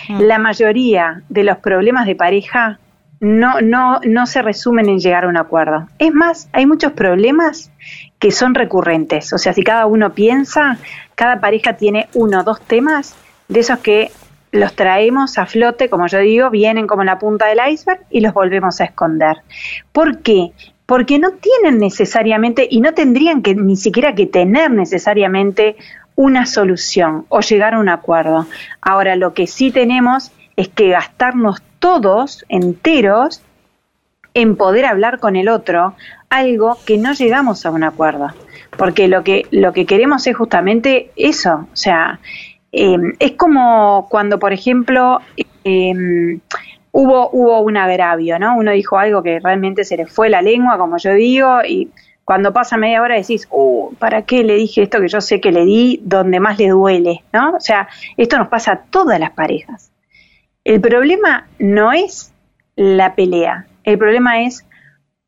Mm. 0.10 0.22
La 0.22 0.38
mayoría 0.38 1.24
de 1.30 1.44
los 1.44 1.58
problemas 1.58 2.06
de 2.06 2.16
pareja 2.16 2.80
no, 3.20 3.62
no, 3.62 4.00
no 4.06 4.28
se 4.28 4.44
resumen 4.44 4.90
en 4.90 5.00
llegar 5.00 5.26
a 5.26 5.28
un 5.28 5.38
acuerdo. 5.38 5.88
Es 5.98 6.14
más, 6.14 6.50
hay 6.54 6.68
muchos 6.68 6.92
problemas 6.92 7.72
que 8.20 8.32
son 8.32 8.54
recurrentes. 8.54 9.34
O 9.34 9.40
sea, 9.40 9.54
si 9.54 9.64
cada 9.64 9.88
uno 9.88 10.14
piensa, 10.14 10.78
cada 11.16 11.40
pareja 11.40 11.74
tiene 11.74 12.08
uno 12.14 12.42
o 12.42 12.44
dos 12.44 12.62
temas 12.62 13.16
de 13.48 13.62
esos 13.62 13.80
que 13.80 14.12
los 14.52 14.74
traemos 14.74 15.38
a 15.38 15.46
flote, 15.46 15.90
como 15.90 16.08
yo 16.08 16.20
digo, 16.20 16.50
vienen 16.52 16.86
como 16.86 17.04
la 17.04 17.18
punta 17.18 17.48
del 17.48 17.60
iceberg 17.72 18.02
y 18.12 18.22
los 18.22 18.34
volvemos 18.34 18.80
a 18.82 18.86
esconder. 18.86 19.38
¿Por 19.92 20.20
qué? 20.20 20.52
Porque 20.86 21.20
no 21.20 21.32
tienen 21.32 21.80
necesariamente 21.80 22.68
y 22.70 22.82
no 22.82 22.94
tendrían 22.94 23.42
que 23.42 23.56
ni 23.56 23.76
siquiera 23.76 24.16
que 24.16 24.26
tener 24.26 24.72
necesariamente 24.72 25.76
una 26.18 26.48
solución 26.48 27.26
o 27.30 27.42
llegar 27.42 27.76
a 27.76 27.80
un 27.80 27.90
acuerdo. 27.90 28.48
Ahora, 28.82 29.16
lo 29.16 29.34
que 29.34 29.46
sí 29.48 29.72
tenemos 29.72 30.32
es 30.56 30.68
que 30.68 30.90
gastarnos 30.90 31.62
todos 31.80 32.44
enteros 32.50 33.44
en 34.34 34.56
poder 34.58 34.86
hablar 34.86 35.20
con 35.20 35.36
el 35.36 35.48
otro, 35.48 35.96
algo 36.30 36.78
que 36.86 36.98
no 36.98 37.14
llegamos 37.14 37.66
a 37.66 37.72
un 37.72 37.84
acuerdo. 37.84 38.34
Porque 38.78 39.08
lo 39.08 39.24
que, 39.24 39.46
lo 39.52 39.74
que 39.74 39.86
queremos 39.86 40.26
es 40.26 40.36
justamente 40.36 41.12
eso. 41.16 41.68
O 41.72 41.76
sea, 41.76 42.20
em, 42.72 43.14
es 43.20 43.34
como 43.34 44.08
cuando, 44.10 44.40
por 44.40 44.54
ejemplo, 44.54 45.20
em, 45.64 46.40
hubo, 46.92 47.30
hubo 47.32 47.60
un 47.62 47.78
agravio, 47.78 48.40
¿no? 48.40 48.58
Uno 48.58 48.72
dijo 48.72 48.98
algo 48.98 49.22
que 49.22 49.40
realmente 49.40 49.84
se 49.84 49.98
le 49.98 50.08
fue 50.08 50.30
la 50.30 50.42
lengua, 50.42 50.80
como 50.80 50.98
yo 50.98 51.14
digo, 51.14 51.60
y 51.64 51.92
cuando 52.28 52.52
pasa 52.52 52.76
media 52.76 53.02
hora 53.02 53.16
decís, 53.16 53.48
uh, 53.52 53.94
¿para 54.00 54.24
qué 54.24 54.44
le 54.44 54.56
dije 54.56 54.82
esto 54.82 55.00
que 55.00 55.08
yo 55.08 55.22
sé 55.22 55.40
que 55.40 55.54
le 55.54 55.64
di 55.64 56.02
donde 56.04 56.42
más 56.42 56.60
le 56.60 56.68
duele? 56.68 57.24
¿No? 57.32 57.52
O 57.52 57.62
sea, 57.62 57.88
esto 58.18 58.38
nos 58.38 58.50
pasa 58.50 58.74
a 58.74 58.82
todas 58.82 59.18
las 59.18 59.32
parejas. 59.32 59.94
El 60.66 60.82
problema 60.82 61.48
no 61.58 61.94
es 61.94 62.34
la 62.76 63.16
pelea, 63.16 63.68
el 63.86 63.98
problema 63.98 64.42
es 64.42 64.66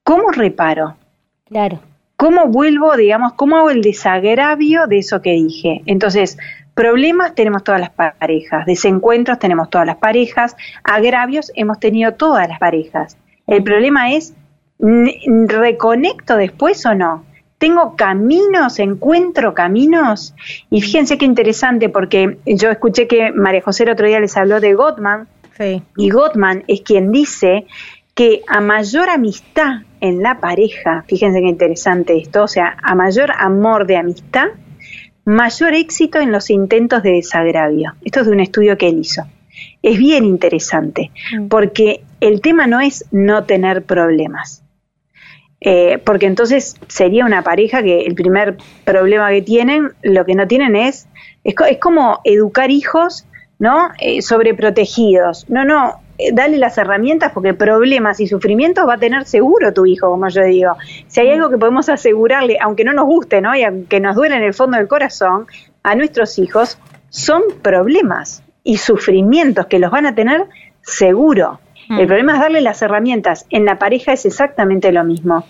cómo 0.04 0.32
reparo. 0.32 0.98
Claro. 1.46 1.80
¿Cómo 2.18 2.48
vuelvo, 2.48 2.98
digamos, 2.98 3.32
cómo 3.32 3.56
hago 3.56 3.70
el 3.70 3.82
desagravio 3.82 4.86
de 4.88 4.98
eso 4.98 5.22
que 5.22 5.32
dije? 5.32 5.84
Entonces, 5.86 6.38
problemas 6.74 7.34
tenemos 7.34 7.64
todas 7.64 7.80
las 7.80 7.92
parejas, 7.92 8.66
desencuentros 8.66 9.40
tenemos 9.40 9.70
todas 9.70 9.88
las 9.88 9.96
parejas, 9.96 10.58
agravios 10.84 11.50
hemos 11.56 11.80
tenido 11.80 12.16
todas 12.16 12.50
las 12.50 12.60
parejas. 12.60 13.16
El 13.48 13.64
problema 13.64 14.12
es 14.12 14.34
¿reconecto 14.80 16.38
después 16.38 16.86
o 16.86 16.96
no? 16.96 17.26
¿Tengo 17.58 17.96
caminos, 17.98 18.80
encuentro 18.80 19.54
caminos? 19.54 20.34
Y 20.70 20.82
fíjense 20.82 21.18
qué 21.18 21.26
interesante, 21.26 21.90
porque 21.90 22.38
yo 22.46 22.70
escuché 22.70 23.08
que 23.08 23.32
María 23.32 23.62
José 23.62 23.84
el 23.84 23.90
otro 23.90 24.08
día 24.08 24.20
les 24.20 24.38
habló 24.38 24.62
de 24.62 24.74
Gottman, 24.74 25.28
y 25.98 26.10
Gottman 26.10 26.64
es 26.68 26.82
quien 26.82 27.12
dice 27.12 27.66
que 28.16 28.42
a 28.48 28.62
mayor 28.62 29.10
amistad 29.10 29.82
en 30.00 30.22
la 30.22 30.40
pareja, 30.40 31.04
fíjense 31.08 31.42
qué 31.42 31.48
interesante 31.48 32.18
esto, 32.18 32.44
o 32.44 32.48
sea, 32.48 32.78
a 32.82 32.96
mayor 32.96 33.32
amor 33.38 33.86
de 33.86 33.98
amistad, 33.98 34.48
mayor 35.26 35.74
éxito 35.74 36.20
en 36.20 36.32
los 36.32 36.50
intentos 36.50 37.04
de 37.04 37.12
desagravio. 37.12 37.94
Esto 38.04 38.22
es 38.22 38.28
de 38.28 38.32
un 38.32 38.40
estudio 38.40 38.78
que 38.78 38.88
él 38.88 39.00
hizo. 39.00 39.24
Es 39.84 39.98
bien 39.98 40.26
interesante, 40.26 41.12
mm. 41.38 41.48
porque 41.48 42.04
el 42.22 42.40
tema 42.40 42.68
no 42.68 42.80
es 42.80 43.06
no 43.12 43.44
tener 43.44 43.84
problemas. 43.84 44.64
Eh, 45.62 45.98
porque 46.06 46.26
entonces 46.26 46.78
sería 46.88 47.26
una 47.26 47.44
pareja 47.44 47.84
que 47.84 48.02
el 48.02 48.16
primer 48.16 48.58
problema 48.86 49.30
que 49.30 49.42
tienen, 49.42 49.92
lo 50.02 50.26
que 50.26 50.36
no 50.36 50.48
tienen 50.48 50.76
es, 50.76 51.08
es, 51.44 51.56
como 51.80 52.22
educar 52.24 52.72
hijos 52.72 53.26
¿no? 53.60 53.90
Eh, 54.00 54.22
sobreprotegidos. 54.22 55.46
No, 55.50 55.66
no, 55.66 56.00
eh, 56.18 56.32
dale 56.34 56.58
las 56.58 56.78
herramientas 56.78 57.32
porque 57.34 57.54
problemas 57.54 58.20
y 58.22 58.28
sufrimientos 58.28 58.88
va 58.88 58.96
a 58.96 58.98
tener 58.98 59.26
seguro 59.26 59.74
tu 59.74 59.86
hijo, 59.86 60.10
como 60.10 60.30
yo 60.30 60.44
digo. 60.44 60.78
Si 61.08 61.20
hay 61.20 61.32
algo 61.32 61.50
que 61.50 61.58
podemos 61.58 61.90
asegurarle, 61.90 62.58
aunque 62.62 62.86
no 62.86 62.94
nos 62.94 63.06
guste, 63.06 63.42
¿no? 63.42 63.56
Y 63.56 63.64
aunque 63.64 64.00
nos 64.00 64.16
duele 64.16 64.38
en 64.38 64.44
el 64.44 64.54
fondo 64.54 64.78
del 64.78 64.88
corazón, 64.88 65.46
a 65.84 65.94
nuestros 65.96 66.40
hijos, 66.40 66.80
son 67.10 67.44
problemas 67.62 68.44
y 68.64 68.78
sufrimientos 68.78 69.66
que 69.68 69.80
los 69.80 69.92
van 69.92 70.06
a 70.06 70.16
tener 70.16 70.46
seguro. 70.82 71.60
El 71.90 72.06
mm. 72.06 72.08
problema 72.08 72.34
es 72.34 72.40
darle 72.40 72.62
las 72.62 72.82
herramientas. 72.82 73.46
En 73.50 73.66
la 73.66 73.80
pareja 73.80 74.14
es 74.14 74.26
exactamente 74.26 74.92
lo 74.92 75.04
mismo. 75.04 75.46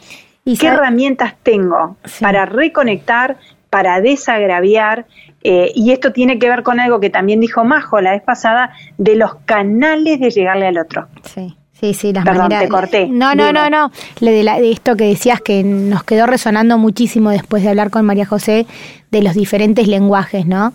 ¿Y 0.45 0.57
¿Qué 0.57 0.67
herramientas 0.67 1.35
tengo 1.43 1.97
para 2.21 2.45
reconectar, 2.45 3.37
para 3.69 4.01
desagraviar? 4.01 5.05
Eh, 5.43 5.71
y 5.75 5.91
esto 5.91 6.11
tiene 6.11 6.39
que 6.39 6.49
ver 6.49 6.63
con 6.63 6.79
algo 6.79 6.99
que 6.99 7.09
también 7.09 7.39
dijo 7.39 7.63
Majo 7.63 8.01
la 8.01 8.11
vez 8.11 8.23
pasada, 8.23 8.71
de 8.97 9.15
los 9.15 9.35
canales 9.45 10.19
de 10.19 10.29
llegarle 10.31 10.67
al 10.67 10.77
otro. 10.77 11.07
Sí. 11.23 11.55
Sí, 11.79 11.93
sí, 11.93 12.11
las 12.11 12.25
maneras. 12.25 12.63
Te 12.63 12.67
corté. 12.67 13.07
No, 13.07 13.35
no, 13.35 13.53
no, 13.53 13.69
no. 13.69 13.89
Le 14.19 14.31
de, 14.31 14.43
de, 14.43 14.69
esto 14.69 14.97
que 14.97 15.05
decías 15.05 15.39
que 15.39 15.63
nos 15.63 16.03
quedó 16.03 16.25
resonando 16.25 16.77
muchísimo 16.77 17.29
después 17.29 17.63
de 17.63 17.69
hablar 17.69 17.89
con 17.89 18.05
María 18.05 18.25
José 18.25 18.67
de 19.11 19.21
los 19.21 19.33
diferentes 19.33 19.87
lenguajes, 19.87 20.45
¿no? 20.45 20.73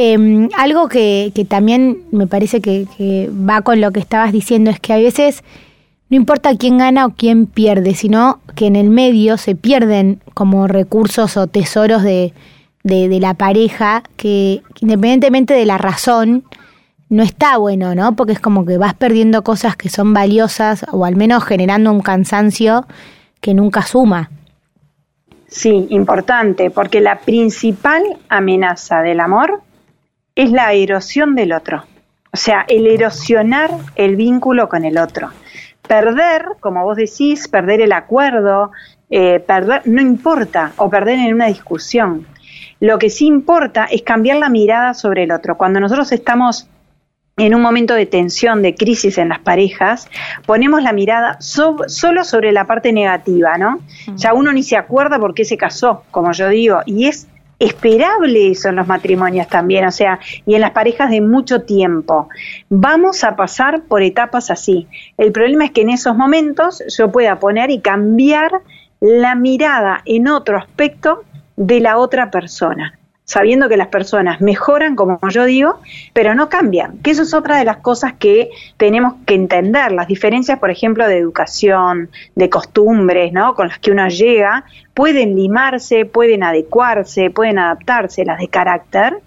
Em, 0.00 0.48
algo 0.56 0.88
que, 0.88 1.32
también 1.48 2.04
me 2.12 2.28
parece 2.28 2.60
que, 2.60 3.28
va 3.32 3.62
con 3.62 3.80
lo 3.80 3.90
que 3.90 3.98
estabas 3.98 4.32
diciendo 4.32 4.70
es 4.70 4.78
que 4.78 4.92
a 4.92 4.96
veces 4.96 5.42
no 6.08 6.16
importa 6.16 6.56
quién 6.56 6.78
gana 6.78 7.04
o 7.04 7.10
quién 7.10 7.46
pierde, 7.46 7.96
sino 7.96 8.38
que 8.54 8.66
en 8.66 8.76
el 8.76 8.90
medio 8.90 9.36
se 9.38 9.56
pierden 9.56 10.20
como 10.34 10.68
recursos 10.68 11.36
o 11.36 11.48
tesoros 11.48 12.04
de, 12.04 12.32
la 12.84 13.34
pareja 13.34 14.04
que 14.16 14.62
independientemente 14.80 15.52
de 15.52 15.66
la 15.66 15.78
razón, 15.78 16.44
no 17.08 17.24
está 17.24 17.58
bueno, 17.58 17.96
¿no? 17.96 18.14
Porque 18.14 18.34
es 18.34 18.40
como 18.40 18.64
que 18.64 18.78
vas 18.78 18.94
perdiendo 18.94 19.42
cosas 19.42 19.74
que 19.74 19.88
son 19.88 20.14
valiosas 20.14 20.86
o 20.92 21.06
al 21.06 21.16
menos 21.16 21.42
generando 21.42 21.90
un 21.90 22.02
cansancio 22.02 22.86
que 23.40 23.52
nunca 23.52 23.82
suma. 23.82 24.30
Sí, 25.48 25.88
importante, 25.90 26.70
porque 26.70 27.00
la 27.00 27.18
principal 27.18 28.02
amenaza 28.28 29.02
del 29.02 29.18
amor 29.18 29.62
es 30.38 30.52
la 30.52 30.72
erosión 30.72 31.34
del 31.34 31.52
otro. 31.52 31.84
O 32.32 32.36
sea, 32.36 32.64
el 32.68 32.86
erosionar 32.86 33.72
el 33.96 34.14
vínculo 34.14 34.68
con 34.68 34.84
el 34.84 34.96
otro. 34.96 35.30
Perder, 35.86 36.46
como 36.60 36.84
vos 36.84 36.96
decís, 36.96 37.48
perder 37.48 37.80
el 37.80 37.92
acuerdo, 37.92 38.70
eh, 39.10 39.40
perder, 39.40 39.82
no 39.86 40.00
importa, 40.00 40.72
o 40.76 40.88
perder 40.88 41.18
en 41.18 41.34
una 41.34 41.46
discusión. 41.46 42.24
Lo 42.78 43.00
que 43.00 43.10
sí 43.10 43.26
importa 43.26 43.86
es 43.86 44.02
cambiar 44.02 44.36
la 44.36 44.48
mirada 44.48 44.94
sobre 44.94 45.24
el 45.24 45.32
otro. 45.32 45.56
Cuando 45.56 45.80
nosotros 45.80 46.12
estamos 46.12 46.68
en 47.36 47.56
un 47.56 47.60
momento 47.60 47.94
de 47.94 48.06
tensión, 48.06 48.62
de 48.62 48.76
crisis 48.76 49.18
en 49.18 49.30
las 49.30 49.40
parejas, 49.40 50.08
ponemos 50.46 50.84
la 50.84 50.92
mirada 50.92 51.36
solo 51.40 52.22
sobre 52.22 52.52
la 52.52 52.64
parte 52.64 52.92
negativa, 52.92 53.58
¿no? 53.58 53.80
Mm. 54.06 54.16
Ya 54.16 54.34
uno 54.34 54.52
ni 54.52 54.62
se 54.62 54.76
acuerda 54.76 55.18
por 55.18 55.34
qué 55.34 55.44
se 55.44 55.56
casó, 55.56 56.04
como 56.12 56.30
yo 56.30 56.48
digo, 56.48 56.80
y 56.86 57.06
es 57.06 57.26
esperable 57.58 58.50
eso 58.50 58.68
en 58.68 58.76
los 58.76 58.86
matrimonios 58.86 59.48
también, 59.48 59.86
o 59.86 59.90
sea, 59.90 60.20
y 60.46 60.54
en 60.54 60.60
las 60.60 60.70
parejas 60.70 61.10
de 61.10 61.20
mucho 61.20 61.62
tiempo. 61.62 62.28
Vamos 62.68 63.24
a 63.24 63.36
pasar 63.36 63.82
por 63.82 64.02
etapas 64.02 64.50
así. 64.50 64.86
El 65.16 65.32
problema 65.32 65.64
es 65.64 65.70
que 65.72 65.82
en 65.82 65.90
esos 65.90 66.16
momentos 66.16 66.82
yo 66.96 67.10
pueda 67.10 67.38
poner 67.38 67.70
y 67.70 67.80
cambiar 67.80 68.50
la 69.00 69.34
mirada 69.34 70.02
en 70.04 70.28
otro 70.28 70.58
aspecto 70.58 71.24
de 71.56 71.80
la 71.80 71.98
otra 71.98 72.30
persona 72.30 72.97
sabiendo 73.28 73.68
que 73.68 73.76
las 73.76 73.88
personas 73.88 74.40
mejoran, 74.40 74.96
como 74.96 75.20
yo 75.28 75.44
digo, 75.44 75.80
pero 76.14 76.34
no 76.34 76.48
cambian, 76.48 76.96
que 77.02 77.10
eso 77.10 77.24
es 77.24 77.34
otra 77.34 77.58
de 77.58 77.66
las 77.66 77.76
cosas 77.76 78.14
que 78.14 78.48
tenemos 78.78 79.16
que 79.26 79.34
entender, 79.34 79.92
las 79.92 80.08
diferencias, 80.08 80.58
por 80.58 80.70
ejemplo, 80.70 81.06
de 81.06 81.18
educación, 81.18 82.08
de 82.34 82.48
costumbres, 82.48 83.34
¿no? 83.34 83.54
Con 83.54 83.68
las 83.68 83.80
que 83.80 83.90
uno 83.90 84.08
llega, 84.08 84.64
pueden 84.94 85.36
limarse, 85.36 86.06
pueden 86.06 86.42
adecuarse, 86.42 87.28
pueden 87.28 87.58
adaptarse, 87.58 88.24
las 88.24 88.38
de 88.38 88.48
carácter, 88.48 89.18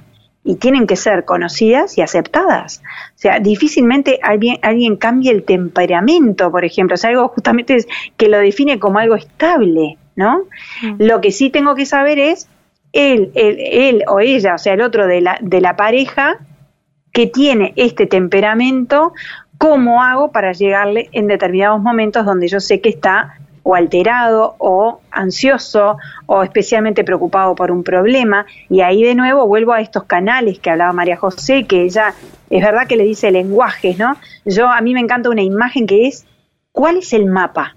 y 0.43 0.55
tienen 0.55 0.87
que 0.87 0.95
ser 0.95 1.23
conocidas 1.23 1.95
y 1.99 2.01
aceptadas. 2.01 2.81
O 3.15 3.19
sea, 3.19 3.39
difícilmente 3.39 4.19
alguien, 4.23 4.57
alguien 4.63 4.95
cambia 4.95 5.31
el 5.31 5.43
temperamento, 5.43 6.49
por 6.49 6.65
ejemplo, 6.65 6.95
es 6.95 7.05
algo 7.05 7.27
justamente 7.27 7.85
que 8.17 8.29
lo 8.29 8.39
define 8.39 8.79
como 8.79 8.97
algo 8.97 9.13
estable, 9.13 9.99
¿no? 10.15 10.45
Mm. 10.81 11.03
Lo 11.03 11.21
que 11.21 11.29
sí 11.29 11.51
tengo 11.51 11.75
que 11.75 11.85
saber 11.85 12.17
es 12.17 12.47
él, 12.93 13.31
él, 13.35 14.03
o 14.07 14.19
ella, 14.19 14.55
o 14.55 14.57
sea, 14.57 14.73
el 14.73 14.81
otro 14.81 15.07
de 15.07 15.21
la, 15.21 15.37
de 15.41 15.61
la 15.61 15.75
pareja 15.75 16.39
que 17.13 17.27
tiene 17.27 17.73
este 17.75 18.05
temperamento, 18.05 19.13
¿cómo 19.57 20.01
hago 20.03 20.31
para 20.31 20.53
llegarle 20.53 21.09
en 21.11 21.27
determinados 21.27 21.81
momentos 21.81 22.25
donde 22.25 22.47
yo 22.47 22.59
sé 22.59 22.81
que 22.81 22.89
está 22.89 23.37
o 23.63 23.75
alterado 23.75 24.55
o 24.57 25.01
ansioso 25.11 25.97
o 26.25 26.43
especialmente 26.43 27.03
preocupado 27.03 27.53
por 27.53 27.71
un 27.71 27.83
problema 27.83 28.45
y 28.69 28.81
ahí 28.81 29.03
de 29.03 29.13
nuevo 29.13 29.45
vuelvo 29.45 29.73
a 29.73 29.81
estos 29.81 30.05
canales 30.05 30.59
que 30.59 30.71
hablaba 30.71 30.93
María 30.93 31.17
José 31.17 31.65
que 31.67 31.83
ella 31.83 32.15
es 32.49 32.61
verdad 32.63 32.87
que 32.87 32.97
le 32.97 33.03
dice 33.03 33.29
lenguajes, 33.31 33.97
¿no? 33.97 34.17
Yo 34.45 34.67
a 34.67 34.81
mí 34.81 34.93
me 34.93 34.99
encanta 34.99 35.29
una 35.29 35.43
imagen 35.43 35.85
que 35.85 36.07
es 36.07 36.25
¿cuál 36.71 36.97
es 36.97 37.13
el 37.13 37.27
mapa? 37.27 37.75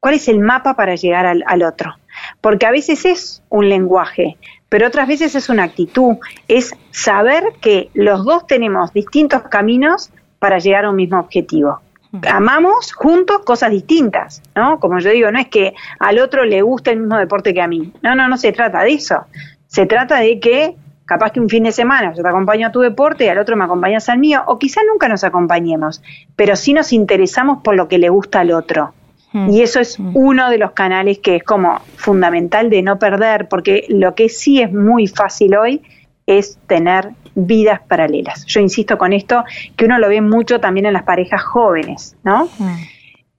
¿Cuál 0.00 0.14
es 0.14 0.28
el 0.28 0.40
mapa 0.40 0.74
para 0.74 0.96
llegar 0.96 1.24
al, 1.24 1.44
al 1.46 1.62
otro? 1.62 1.94
Porque 2.40 2.66
a 2.66 2.70
veces 2.70 3.04
es 3.04 3.42
un 3.48 3.68
lenguaje, 3.68 4.36
pero 4.68 4.86
otras 4.86 5.08
veces 5.08 5.34
es 5.34 5.48
una 5.48 5.64
actitud, 5.64 6.16
es 6.48 6.74
saber 6.90 7.44
que 7.60 7.90
los 7.94 8.24
dos 8.24 8.46
tenemos 8.46 8.92
distintos 8.92 9.42
caminos 9.42 10.10
para 10.38 10.58
llegar 10.58 10.84
a 10.84 10.90
un 10.90 10.96
mismo 10.96 11.18
objetivo. 11.18 11.80
Amamos 12.28 12.92
juntos 12.92 13.40
cosas 13.44 13.70
distintas, 13.70 14.42
¿no? 14.54 14.80
Como 14.80 14.98
yo 15.00 15.10
digo, 15.10 15.30
no 15.30 15.38
es 15.38 15.48
que 15.48 15.74
al 15.98 16.18
otro 16.18 16.44
le 16.44 16.62
guste 16.62 16.92
el 16.92 17.00
mismo 17.00 17.18
deporte 17.18 17.52
que 17.52 17.60
a 17.60 17.68
mí. 17.68 17.92
No, 18.02 18.14
no, 18.14 18.28
no 18.28 18.36
se 18.38 18.52
trata 18.52 18.82
de 18.82 18.94
eso. 18.94 19.26
Se 19.66 19.86
trata 19.86 20.20
de 20.20 20.40
que 20.40 20.76
capaz 21.06 21.30
que 21.30 21.40
un 21.40 21.48
fin 21.48 21.62
de 21.62 21.72
semana 21.72 22.12
yo 22.14 22.22
te 22.22 22.28
acompaño 22.28 22.66
a 22.66 22.72
tu 22.72 22.80
deporte 22.80 23.24
y 23.24 23.28
al 23.28 23.38
otro 23.38 23.56
me 23.56 23.64
acompañas 23.64 24.08
al 24.08 24.18
mío, 24.18 24.42
o 24.46 24.58
quizá 24.58 24.80
nunca 24.90 25.08
nos 25.08 25.24
acompañemos, 25.24 26.02
pero 26.34 26.56
sí 26.56 26.74
nos 26.74 26.92
interesamos 26.92 27.62
por 27.62 27.76
lo 27.76 27.88
que 27.88 27.98
le 27.98 28.08
gusta 28.08 28.40
al 28.40 28.50
otro. 28.50 28.92
Mm. 29.32 29.50
Y 29.50 29.62
eso 29.62 29.80
es 29.80 29.98
mm. 29.98 30.16
uno 30.16 30.50
de 30.50 30.58
los 30.58 30.72
canales 30.72 31.18
que 31.18 31.36
es 31.36 31.44
como 31.44 31.80
fundamental 31.96 32.70
de 32.70 32.82
no 32.82 32.98
perder, 32.98 33.48
porque 33.48 33.86
lo 33.88 34.14
que 34.14 34.28
sí 34.28 34.60
es 34.60 34.72
muy 34.72 35.06
fácil 35.06 35.56
hoy 35.56 35.82
es 36.26 36.58
tener 36.66 37.10
vidas 37.34 37.80
paralelas. 37.86 38.44
Yo 38.46 38.60
insisto 38.60 38.98
con 38.98 39.12
esto, 39.12 39.44
que 39.76 39.84
uno 39.84 39.98
lo 39.98 40.08
ve 40.08 40.20
mucho 40.20 40.60
también 40.60 40.86
en 40.86 40.94
las 40.94 41.02
parejas 41.02 41.42
jóvenes, 41.42 42.16
¿no? 42.24 42.48
Mm. 42.58 42.76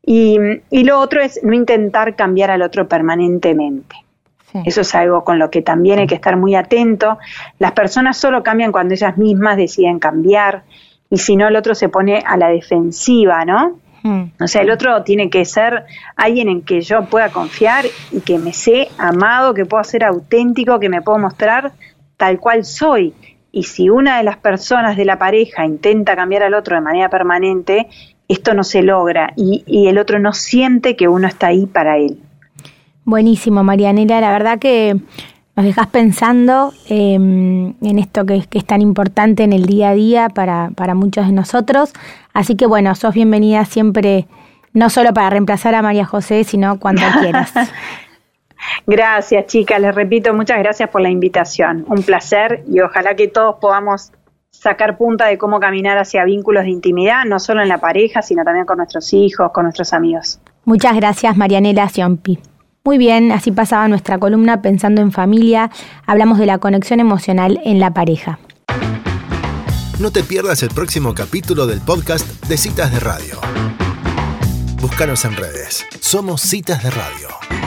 Y, 0.10 0.38
y, 0.70 0.84
lo 0.86 1.00
otro 1.00 1.22
es 1.22 1.42
no 1.44 1.54
intentar 1.54 2.16
cambiar 2.16 2.50
al 2.50 2.62
otro 2.62 2.88
permanentemente. 2.88 3.98
Eso 4.66 4.82
es 4.82 4.96
algo 4.96 5.24
con 5.24 5.38
lo 5.38 5.52
que 5.52 5.62
también 5.62 6.00
hay 6.00 6.08
que 6.08 6.16
estar 6.16 6.38
muy 6.38 6.56
atento. 6.56 7.18
Las 7.60 7.74
personas 7.74 8.18
solo 8.18 8.42
cambian 8.42 8.72
cuando 8.72 8.94
ellas 8.94 9.18
mismas 9.18 9.58
deciden 9.58 10.00
cambiar 10.00 10.64
y 11.10 11.18
si 11.18 11.36
no 11.36 11.48
el 11.48 11.56
otro 11.56 11.76
se 11.76 11.90
pone 11.90 12.24
a 12.26 12.38
la 12.38 12.50
defensiva, 12.50 13.46
¿no? 13.46 13.80
O 14.40 14.48
sea, 14.48 14.62
el 14.62 14.72
otro 14.72 15.04
tiene 15.04 15.30
que 15.30 15.46
ser 15.46 15.86
alguien 16.16 16.50
en 16.50 16.62
que 16.62 16.82
yo 16.82 17.06
pueda 17.06 17.30
confiar 17.30 17.86
y 18.12 18.22
que 18.22 18.38
me 18.38 18.54
sé 18.54 18.90
amado, 18.98 19.54
que 19.54 19.66
pueda 19.66 19.84
ser 19.84 20.04
auténtico, 20.04 20.80
que 20.80 20.90
me 20.90 21.02
puedo 21.02 21.18
mostrar 21.20 21.74
tal 22.18 22.40
cual 22.40 22.66
soy. 22.66 23.14
Y 23.52 23.64
si 23.64 23.90
una 23.90 24.18
de 24.18 24.24
las 24.24 24.38
personas 24.38 24.98
de 24.98 25.06
la 25.06 25.18
pareja 25.18 25.66
intenta 25.66 26.16
cambiar 26.16 26.44
al 26.44 26.54
otro 26.54 26.76
de 26.76 26.82
manera 26.82 27.10
permanente, 27.10 27.88
esto 28.28 28.54
no 28.54 28.64
se 28.64 28.82
logra 28.82 29.34
y, 29.36 29.64
y 29.66 29.88
el 29.88 29.98
otro 29.98 30.20
no 30.20 30.34
siente 30.34 30.96
que 30.96 31.08
uno 31.08 31.28
está 31.28 31.48
ahí 31.48 31.66
para 31.66 31.98
él. 31.98 32.20
Buenísimo, 33.06 33.64
Marianela. 33.64 34.20
La 34.20 34.32
verdad 34.32 34.60
que 34.60 34.98
nos 35.58 35.66
dejas 35.66 35.88
pensando 35.88 36.72
em, 36.88 37.74
en 37.82 38.00
esto 38.00 38.28
que, 38.28 38.46
que, 38.48 38.60
es 38.60 38.66
tan 38.66 38.80
importante 38.80 39.44
en 39.44 39.54
el 39.54 39.66
día 39.66 39.90
a 39.90 39.94
día 39.96 40.30
para, 40.30 40.70
para 40.76 40.94
muchos 40.94 41.26
de 41.26 41.34
nosotros. 41.34 41.94
Así 42.32 42.56
que 42.56 42.68
bueno, 42.68 42.94
sos 42.94 43.16
bienvenida 43.16 43.66
siempre, 43.66 44.28
no 44.74 44.92
solo 44.92 45.14
para 45.16 45.32
reemplazar 45.32 45.74
a 45.74 45.82
María 45.82 46.06
José, 46.06 46.44
sino 46.44 46.80
cuando 46.80 47.02
quieras. 47.22 47.52
Gracias, 48.86 49.48
chicas. 49.48 49.82
Les 49.82 49.96
repito, 49.96 50.32
muchas 50.36 50.60
gracias 50.60 50.92
por 50.92 51.02
la 51.02 51.10
invitación. 51.10 51.86
Un 51.90 52.04
placer 52.04 52.64
y 52.72 52.80
ojalá 52.82 53.16
que 53.16 53.28
todos 53.28 53.56
podamos 53.60 54.12
sacar 54.52 54.96
punta 54.96 55.26
de 55.26 55.40
cómo 55.40 55.60
caminar 55.60 55.98
hacia 55.98 56.24
vínculos 56.24 56.66
de 56.66 56.70
intimidad, 56.70 57.26
no 57.26 57.40
solo 57.40 57.64
en 57.64 57.70
la 57.70 57.80
pareja, 57.80 58.22
sino 58.22 58.44
también 58.44 58.68
con 58.68 58.78
nuestros 58.78 59.12
hijos, 59.12 59.52
con 59.52 59.64
nuestros 59.64 59.92
amigos. 59.92 60.40
Muchas 60.66 60.96
gracias, 60.96 61.36
Marianela 61.36 61.90
Siompi. 61.90 62.38
Muy 62.88 62.98
bien, 62.98 63.34
así 63.34 63.52
pasaba 63.52 63.90
nuestra 63.90 64.18
columna 64.18 64.62
Pensando 64.62 65.02
en 65.02 65.12
Familia. 65.12 65.70
Hablamos 66.06 66.40
de 66.40 66.46
la 66.46 66.58
conexión 66.60 67.02
emocional 67.02 67.60
en 67.66 67.82
la 67.82 67.94
pareja. 67.94 68.40
No 70.00 70.12
te 70.12 70.24
pierdas 70.24 70.64
el 70.64 70.70
próximo 70.70 71.14
capítulo 71.14 71.68
del 71.68 71.82
podcast 71.82 72.26
de 72.46 72.56
Citas 72.56 72.94
de 72.94 73.02
Radio. 73.02 73.42
Búscanos 74.80 75.26
en 75.26 75.36
redes. 75.36 75.86
Somos 76.00 76.40
Citas 76.40 76.82
de 76.82 76.92
Radio. 76.92 77.67